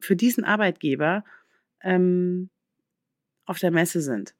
für 0.00 0.16
diesen 0.16 0.44
Arbeitgeber 0.44 1.22
ähm, 1.82 2.48
auf 3.44 3.58
der 3.58 3.72
Messe 3.72 4.00
sind? 4.00 4.34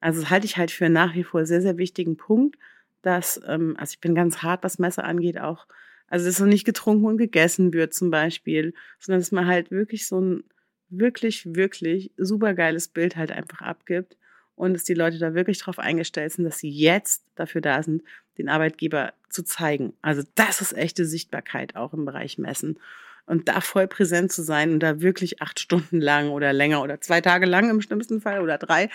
Also 0.00 0.20
das 0.20 0.30
halte 0.30 0.46
ich 0.46 0.56
halt 0.56 0.70
für 0.70 0.88
nach 0.88 1.14
wie 1.14 1.24
vor 1.24 1.44
sehr, 1.46 1.62
sehr 1.62 1.76
wichtigen 1.78 2.16
Punkt, 2.16 2.58
dass, 3.02 3.40
ähm, 3.46 3.76
also 3.78 3.92
ich 3.92 4.00
bin 4.00 4.14
ganz 4.14 4.42
hart, 4.42 4.62
was 4.64 4.78
Messer 4.78 5.04
angeht, 5.04 5.38
auch, 5.38 5.66
also 6.08 6.26
dass 6.26 6.36
so 6.36 6.44
nicht 6.44 6.64
getrunken 6.64 7.06
und 7.06 7.18
gegessen 7.18 7.72
wird 7.72 7.94
zum 7.94 8.10
Beispiel, 8.10 8.74
sondern 8.98 9.20
dass 9.20 9.32
man 9.32 9.46
halt 9.46 9.70
wirklich 9.70 10.06
so 10.06 10.20
ein 10.20 10.44
wirklich, 10.88 11.54
wirklich 11.54 12.10
super 12.16 12.54
geiles 12.54 12.88
Bild 12.88 13.16
halt 13.16 13.30
einfach 13.30 13.62
abgibt 13.62 14.16
und 14.56 14.74
dass 14.74 14.84
die 14.84 14.94
Leute 14.94 15.18
da 15.18 15.34
wirklich 15.34 15.58
drauf 15.58 15.78
eingestellt 15.78 16.32
sind, 16.32 16.44
dass 16.44 16.58
sie 16.58 16.68
jetzt 16.68 17.24
dafür 17.36 17.60
da 17.60 17.82
sind, 17.82 18.02
den 18.38 18.48
Arbeitgeber 18.48 19.12
zu 19.28 19.44
zeigen. 19.44 19.92
Also 20.02 20.22
das 20.34 20.60
ist 20.60 20.76
echte 20.76 21.06
Sichtbarkeit 21.06 21.76
auch 21.76 21.94
im 21.94 22.04
Bereich 22.04 22.38
Messen 22.38 22.78
und 23.26 23.48
da 23.48 23.60
voll 23.60 23.86
präsent 23.86 24.32
zu 24.32 24.42
sein 24.42 24.72
und 24.72 24.80
da 24.80 25.00
wirklich 25.00 25.40
acht 25.42 25.60
Stunden 25.60 26.00
lang 26.00 26.30
oder 26.30 26.52
länger 26.52 26.82
oder 26.82 27.00
zwei 27.00 27.20
Tage 27.20 27.46
lang 27.46 27.70
im 27.70 27.80
schlimmsten 27.80 28.20
Fall 28.20 28.40
oder 28.40 28.58
drei 28.58 28.90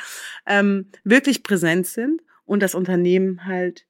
ähm, 0.46 0.88
wirklich 1.04 1.44
präsent 1.44 1.88
sind 1.88 2.22
und 2.46 2.62
das 2.62 2.76
Unternehmen 2.76 3.46
halt 3.46 3.86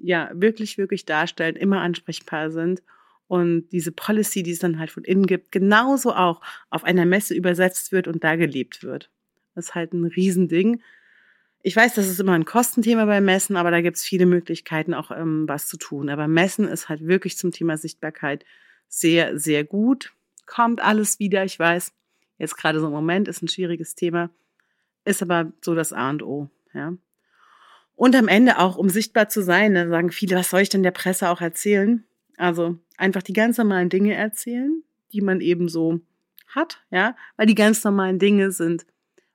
ja 0.00 0.30
wirklich, 0.34 0.78
wirklich 0.78 1.04
darstellen, 1.04 1.56
immer 1.56 1.80
ansprechbar 1.80 2.50
sind 2.50 2.82
und 3.28 3.68
diese 3.68 3.92
Policy, 3.92 4.42
die 4.42 4.52
es 4.52 4.58
dann 4.58 4.78
halt 4.78 4.90
von 4.90 5.04
innen 5.04 5.26
gibt, 5.26 5.52
genauso 5.52 6.14
auch 6.14 6.40
auf 6.70 6.82
einer 6.82 7.04
Messe 7.04 7.34
übersetzt 7.34 7.92
wird 7.92 8.08
und 8.08 8.24
da 8.24 8.36
gelebt 8.36 8.82
wird. 8.82 9.10
Das 9.54 9.66
ist 9.66 9.74
halt 9.74 9.92
ein 9.92 10.04
Riesending. 10.04 10.80
Ich 11.62 11.76
weiß, 11.76 11.94
das 11.94 12.08
ist 12.08 12.20
immer 12.20 12.32
ein 12.32 12.46
Kostenthema 12.46 13.04
bei 13.04 13.20
Messen, 13.20 13.56
aber 13.56 13.70
da 13.70 13.82
gibt 13.82 13.98
es 13.98 14.04
viele 14.04 14.24
Möglichkeiten, 14.24 14.94
auch 14.94 15.10
ähm, 15.10 15.46
was 15.46 15.66
zu 15.66 15.76
tun. 15.76 16.08
Aber 16.08 16.26
Messen 16.26 16.66
ist 16.66 16.88
halt 16.88 17.06
wirklich 17.06 17.36
zum 17.36 17.50
Thema 17.52 17.76
Sichtbarkeit 17.76 18.44
sehr, 18.88 19.38
sehr 19.38 19.64
gut. 19.64 20.12
Kommt 20.46 20.80
alles 20.80 21.18
wieder, 21.18 21.44
ich 21.44 21.58
weiß. 21.58 21.92
Jetzt 22.38 22.56
gerade 22.56 22.80
so 22.80 22.86
im 22.86 22.92
Moment 22.92 23.28
ist 23.28 23.42
ein 23.42 23.48
schwieriges 23.48 23.94
Thema, 23.94 24.30
ist 25.04 25.22
aber 25.22 25.52
so 25.60 25.74
das 25.74 25.92
A 25.92 26.10
und 26.10 26.22
O, 26.22 26.48
ja. 26.72 26.94
Und 27.96 28.14
am 28.14 28.28
Ende 28.28 28.58
auch, 28.58 28.76
um 28.76 28.88
sichtbar 28.88 29.28
zu 29.28 29.42
sein, 29.42 29.74
da 29.74 29.88
sagen 29.88 30.12
viele, 30.12 30.36
was 30.36 30.50
soll 30.50 30.60
ich 30.60 30.68
denn 30.68 30.84
der 30.84 30.92
Presse 30.92 31.30
auch 31.30 31.40
erzählen? 31.40 32.04
Also 32.36 32.78
einfach 32.96 33.22
die 33.22 33.32
ganz 33.32 33.58
normalen 33.58 33.88
Dinge 33.88 34.14
erzählen, 34.14 34.84
die 35.12 35.20
man 35.20 35.40
eben 35.40 35.68
so 35.68 36.00
hat, 36.46 36.80
ja, 36.90 37.16
weil 37.36 37.46
die 37.46 37.56
ganz 37.56 37.82
normalen 37.82 38.20
Dinge 38.20 38.52
sind 38.52 38.86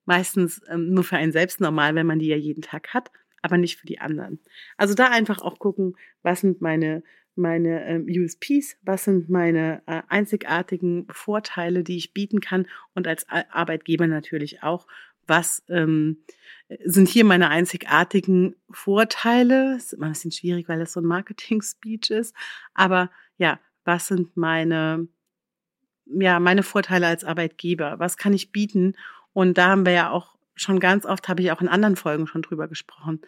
meistens 0.06 0.62
ähm, 0.70 0.94
nur 0.94 1.04
für 1.04 1.18
einen 1.18 1.34
selbst 1.34 1.60
normal, 1.60 1.96
wenn 1.96 2.08
man 2.08 2.20
die 2.20 2.28
ja 2.28 2.38
jeden 2.38 2.62
Tag 2.62 2.94
hat, 2.94 3.12
aber 3.42 3.58
nicht 3.58 3.78
für 3.78 3.88
die 3.88 4.00
anderen. 4.00 4.40
Also 4.78 4.94
da 4.94 5.08
einfach 5.08 5.42
auch 5.42 5.60
gucken, 5.60 5.98
was 6.22 6.42
sind 6.42 6.62
meine 6.62 7.04
meine 7.36 7.86
ähm, 7.86 8.06
USPs, 8.08 8.78
was 8.84 9.06
sind 9.06 9.30
meine 9.30 9.82
äh, 9.86 10.02
einzigartigen 10.08 11.08
Vorteile, 11.10 11.84
die 11.84 11.98
ich 11.98 12.14
bieten 12.14 12.40
kann 12.40 12.68
und 12.94 13.08
als 13.08 13.28
Arbeitgeber 13.30 14.08
natürlich 14.08 14.64
auch, 14.64 14.88
was 15.26 15.64
ähm, 15.70 16.18
sind 16.84 17.08
hier 17.08 17.24
meine 17.26 17.50
einzigartigen 17.50 18.56
Vorteile. 18.70 19.76
Ist 19.78 19.94
immer 19.94 20.08
ein 20.08 20.12
bisschen 20.14 20.32
schwierig, 20.32 20.68
weil 20.68 20.80
das 20.80 20.94
so 20.94 21.00
ein 21.00 21.06
Marketing-Speech 21.06 22.10
ist, 22.12 22.36
aber 22.74 23.10
ja, 23.38 23.60
was 23.86 24.08
sind 24.08 24.36
meine 24.38 25.08
ja, 26.06 26.40
meine 26.40 26.64
Vorteile 26.64 27.08
als 27.08 27.24
Arbeitgeber? 27.24 28.00
Was 28.00 28.18
kann 28.18 28.34
ich 28.34 28.52
bieten? 28.52 28.96
Und 29.32 29.58
da 29.58 29.70
haben 29.70 29.86
wir 29.86 29.94
ja 29.94 30.10
auch 30.12 30.36
schon 30.56 30.80
ganz 30.80 31.06
oft, 31.06 31.28
habe 31.30 31.42
ich 31.42 31.52
auch 31.52 31.62
in 31.62 31.68
anderen 31.68 31.96
Folgen 31.96 32.28
schon 32.28 32.42
drüber 32.42 32.68
gesprochen, 32.68 33.22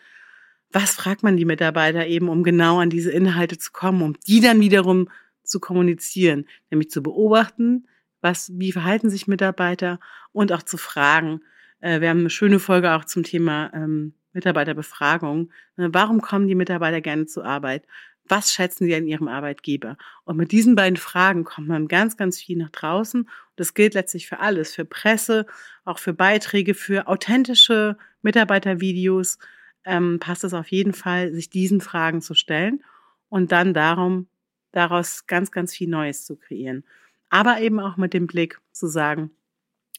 was 0.72 0.96
fragt 0.96 1.24
man 1.24 1.38
die 1.38 1.46
Mitarbeiter 1.46 2.06
eben, 2.08 2.30
um 2.30 2.44
genau 2.44 2.80
an 2.80 2.90
diese 2.90 3.12
Inhalte 3.12 3.58
zu 3.58 3.72
kommen, 3.72 4.02
um 4.02 4.14
die 4.28 4.42
dann 4.42 4.60
wiederum 4.60 5.10
zu 5.44 5.60
kommunizieren, 5.60 6.46
nämlich 6.70 6.90
zu 6.90 7.02
beobachten, 7.02 7.88
was, 8.22 8.52
wie 8.56 8.72
verhalten 8.72 9.10
sich 9.10 9.28
Mitarbeiter 9.28 10.00
und 10.32 10.52
auch 10.52 10.64
zu 10.64 10.78
fragen. 10.78 11.42
Äh, 11.80 12.02
wir 12.02 12.10
haben 12.10 12.20
eine 12.20 12.30
schöne 12.30 12.60
Folge 12.60 12.94
auch 12.94 13.06
zum 13.06 13.24
Thema 13.24 13.72
ähm, 13.74 14.14
Mitarbeiterbefragung. 14.34 15.52
Äh, 15.78 15.90
warum 15.92 16.22
kommen 16.22 16.48
die 16.48 16.56
Mitarbeiter 16.56 17.02
gerne 17.02 17.26
zur 17.28 17.46
Arbeit? 17.46 17.86
Was 18.28 18.52
schätzen 18.52 18.86
sie 18.86 18.96
an 18.96 19.06
ihrem 19.06 19.28
Arbeitgeber? 19.28 19.98
Und 20.24 20.38
mit 20.38 20.52
diesen 20.52 20.76
beiden 20.76 20.98
Fragen 20.98 21.44
kommt 21.44 21.68
man 21.68 21.88
ganz, 21.88 22.18
ganz 22.18 22.42
viel 22.42 22.58
nach 22.58 22.72
draußen. 22.72 23.22
Und 23.22 23.30
das 23.56 23.76
gilt 23.76 23.94
letztlich 23.94 24.28
für 24.28 24.40
alles, 24.40 24.74
für 24.74 24.86
Presse, 24.86 25.46
auch 25.84 26.00
für 26.00 26.14
Beiträge, 26.14 26.74
für 26.74 27.08
authentische 27.08 27.98
Mitarbeitervideos 28.24 29.38
ähm, 29.86 30.20
passt 30.20 30.44
es 30.44 30.54
auf 30.54 30.68
jeden 30.70 30.94
Fall, 30.94 31.34
sich 31.34 31.50
diesen 31.50 31.82
Fragen 31.82 32.22
zu 32.22 32.34
stellen 32.34 32.84
und 33.30 33.52
dann 33.52 33.74
darum, 33.74 34.28
daraus 34.72 35.26
ganz, 35.28 35.52
ganz 35.52 35.74
viel 35.74 35.88
Neues 35.88 36.26
zu 36.26 36.36
kreieren. 36.36 36.84
Aber 37.30 37.60
eben 37.60 37.80
auch 37.80 37.98
mit 37.98 38.14
dem 38.14 38.28
Blick 38.28 38.60
zu 38.72 38.88
sagen, 38.88 39.32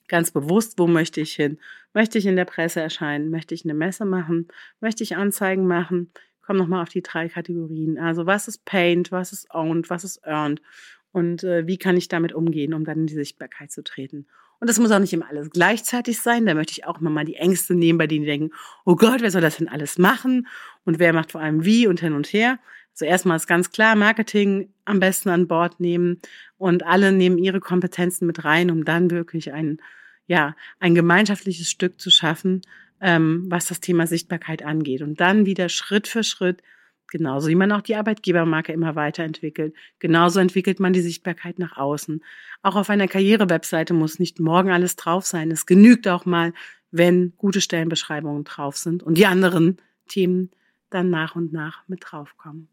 ganz 0.09 0.31
bewusst, 0.31 0.79
wo 0.79 0.87
möchte 0.87 1.20
ich 1.20 1.35
hin? 1.35 1.59
Möchte 1.92 2.18
ich 2.18 2.27
in 2.27 2.37
der 2.37 2.44
Presse 2.44 2.81
erscheinen? 2.81 3.31
Möchte 3.31 3.55
ich 3.55 3.64
eine 3.64 3.75
Messe 3.75 4.05
machen? 4.05 4.49
Möchte 4.81 5.03
ich 5.03 5.16
Anzeigen 5.16 5.66
machen? 5.66 6.12
Komm 6.42 6.57
nochmal 6.57 6.83
auf 6.83 6.88
die 6.90 7.03
drei 7.03 7.29
Kategorien. 7.29 7.99
Also 7.99 8.27
was 8.27 8.49
ist 8.49 8.64
Paint, 8.64 9.11
was 9.11 9.33
ist 9.33 9.53
Owned, 9.53 9.90
was 9.90 10.05
ist 10.05 10.25
Earned? 10.25 10.62
Und 11.11 11.42
äh, 11.42 11.66
wie 11.66 11.79
kann 11.79 11.96
ich 11.96 12.09
damit 12.09 12.33
umgehen, 12.33 12.75
um 12.75 12.85
dann 12.85 13.01
in 13.01 13.07
die 13.07 13.14
Sichtbarkeit 13.14 13.72
zu 13.72 13.83
treten? 13.83 14.27
Und 14.61 14.69
das 14.69 14.79
muss 14.79 14.90
auch 14.90 14.99
nicht 14.99 15.12
immer 15.12 15.29
alles 15.29 15.51
gleichzeitig 15.51 16.21
sein. 16.21 16.47
Da 16.47 16.55
möchte 16.55 16.73
ich 16.73 16.87
auch 16.87 17.01
immer 17.01 17.11
mal 17.11 17.25
die 17.25 17.37
Ängste 17.37 17.75
nehmen, 17.75 17.99
bei 17.99 18.07
denen 18.07 18.25
die 18.25 18.31
denken, 18.31 18.51
oh 18.85 18.97
Gott, 18.97 19.21
wer 19.21 19.31
soll 19.31 19.42
das 19.42 19.59
denn 19.59 19.69
alles 19.69 19.99
machen? 19.99 20.47
Und 20.85 20.99
wer 20.99 21.12
macht 21.12 21.33
vor 21.33 21.40
allem 21.40 21.64
wie 21.64 21.87
und 21.87 22.01
hin 22.01 22.12
und 22.12 22.33
her? 22.33 22.59
Zuerst 22.92 23.27
mal 23.27 23.37
ist 23.37 23.47
ganz 23.47 23.71
klar, 23.71 23.95
Marketing 23.95 24.73
am 24.87 25.01
besten 25.01 25.29
an 25.29 25.49
Bord 25.49 25.81
nehmen 25.81 26.21
und 26.57 26.83
alle 26.85 27.12
nehmen 27.12 27.37
ihre 27.37 27.61
Kompetenzen 27.61 28.27
mit 28.27 28.45
rein, 28.45 28.71
um 28.71 28.87
dann 28.87 29.11
wirklich 29.11 29.53
ein, 29.53 29.83
ja, 30.27 30.57
ein 30.81 30.95
gemeinschaftliches 30.95 31.69
Stück 31.69 32.01
zu 32.01 32.11
schaffen, 32.11 32.62
ähm, 33.03 33.45
was 33.49 33.66
das 33.66 33.81
Thema 33.81 34.07
Sichtbarkeit 34.07 34.62
angeht. 34.64 35.03
Und 35.03 35.21
dann 35.21 35.45
wieder 35.45 35.69
Schritt 35.69 36.09
für 36.09 36.25
Schritt 36.25 36.62
Genauso 37.09 37.49
wie 37.49 37.55
man 37.55 37.73
auch 37.73 37.83
die 37.83 37.97
Arbeitgebermarke 37.97 38.73
immer 38.73 38.97
weiterentwickelt. 38.97 39.75
Genauso 39.99 40.40
entwickelt 40.40 40.81
man 40.81 40.92
die 40.92 41.01
Sichtbarkeit 41.01 41.59
nach 41.59 41.77
außen. 41.77 42.23
Auch 42.62 42.77
auf 42.77 42.90
einer 42.90 43.09
Karriere-Webseite 43.09 43.95
muss 43.95 44.19
nicht 44.19 44.40
morgen 44.40 44.71
alles 44.71 44.97
drauf 44.97 45.25
sein. 45.25 45.51
Es 45.51 45.66
genügt 45.66 46.09
auch 46.09 46.25
mal, 46.25 46.53
wenn 46.90 47.33
gute 47.37 47.61
Stellenbeschreibungen 47.61 48.45
drauf 48.45 48.77
sind 48.77 49.03
und 49.03 49.16
die 49.19 49.27
anderen 49.27 49.77
Themen 50.09 50.51
dann 50.90 51.11
nach 51.11 51.37
und 51.37 51.53
nach 51.53 51.87
mit 51.88 52.01
draufkommen. 52.03 52.69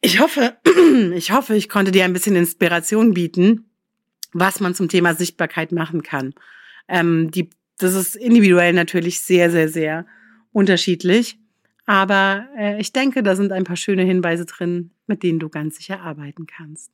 Ich 0.00 0.20
hoffe, 0.20 0.56
ich 1.14 1.32
hoffe, 1.32 1.54
ich 1.54 1.68
konnte 1.68 1.92
dir 1.92 2.04
ein 2.04 2.12
bisschen 2.12 2.36
Inspiration 2.36 3.14
bieten, 3.14 3.70
was 4.32 4.60
man 4.60 4.74
zum 4.74 4.88
Thema 4.88 5.14
Sichtbarkeit 5.14 5.72
machen 5.72 6.02
kann. 6.02 6.34
Ähm, 6.88 7.30
die, 7.30 7.50
das 7.78 7.94
ist 7.94 8.16
individuell 8.16 8.72
natürlich 8.72 9.20
sehr, 9.20 9.50
sehr, 9.50 9.68
sehr 9.68 10.06
unterschiedlich. 10.52 11.38
Aber 11.90 12.46
äh, 12.56 12.80
ich 12.80 12.92
denke, 12.92 13.24
da 13.24 13.34
sind 13.34 13.50
ein 13.50 13.64
paar 13.64 13.74
schöne 13.74 14.04
Hinweise 14.04 14.46
drin, 14.46 14.92
mit 15.08 15.24
denen 15.24 15.40
du 15.40 15.48
ganz 15.48 15.76
sicher 15.76 16.02
arbeiten 16.02 16.46
kannst. 16.46 16.92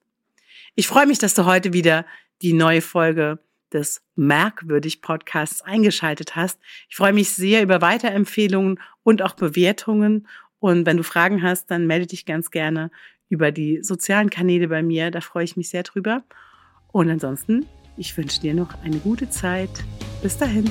Ich 0.75 0.87
freue 0.87 1.07
mich, 1.07 1.19
dass 1.19 1.35
du 1.35 1.45
heute 1.45 1.75
wieder 1.75 2.07
die 2.41 2.55
neue 2.55 2.81
Folge 2.81 3.39
des 3.71 4.01
Merkwürdig 4.15 5.03
Podcasts 5.03 5.61
eingeschaltet 5.61 6.35
hast. 6.35 6.59
Ich 6.89 6.97
freue 6.97 7.13
mich 7.13 7.29
sehr 7.29 7.63
über 7.63 7.83
Weiterempfehlungen 7.83 8.81
und 9.03 9.21
auch 9.21 9.35
Bewertungen. 9.35 10.27
Und 10.61 10.87
wenn 10.87 10.97
du 10.97 11.03
Fragen 11.03 11.43
hast, 11.43 11.71
dann 11.71 11.87
melde 11.87 12.07
dich 12.07 12.25
ganz 12.25 12.51
gerne 12.51 12.91
über 13.29 13.53
die 13.53 13.83
sozialen 13.83 14.31
Kanäle 14.31 14.69
bei 14.69 14.83
mir. 14.83 15.11
Da 15.11 15.21
freue 15.21 15.45
ich 15.45 15.59
mich 15.59 15.69
sehr 15.69 15.83
drüber. 15.83 16.25
Und 16.91 17.11
ansonsten, 17.11 17.67
ich 17.99 18.17
wünsche 18.17 18.41
dir 18.41 18.55
noch 18.55 18.83
eine 18.83 18.97
gute 18.97 19.29
Zeit. 19.29 19.85
Bis 20.23 20.39
dahin. 20.39 20.71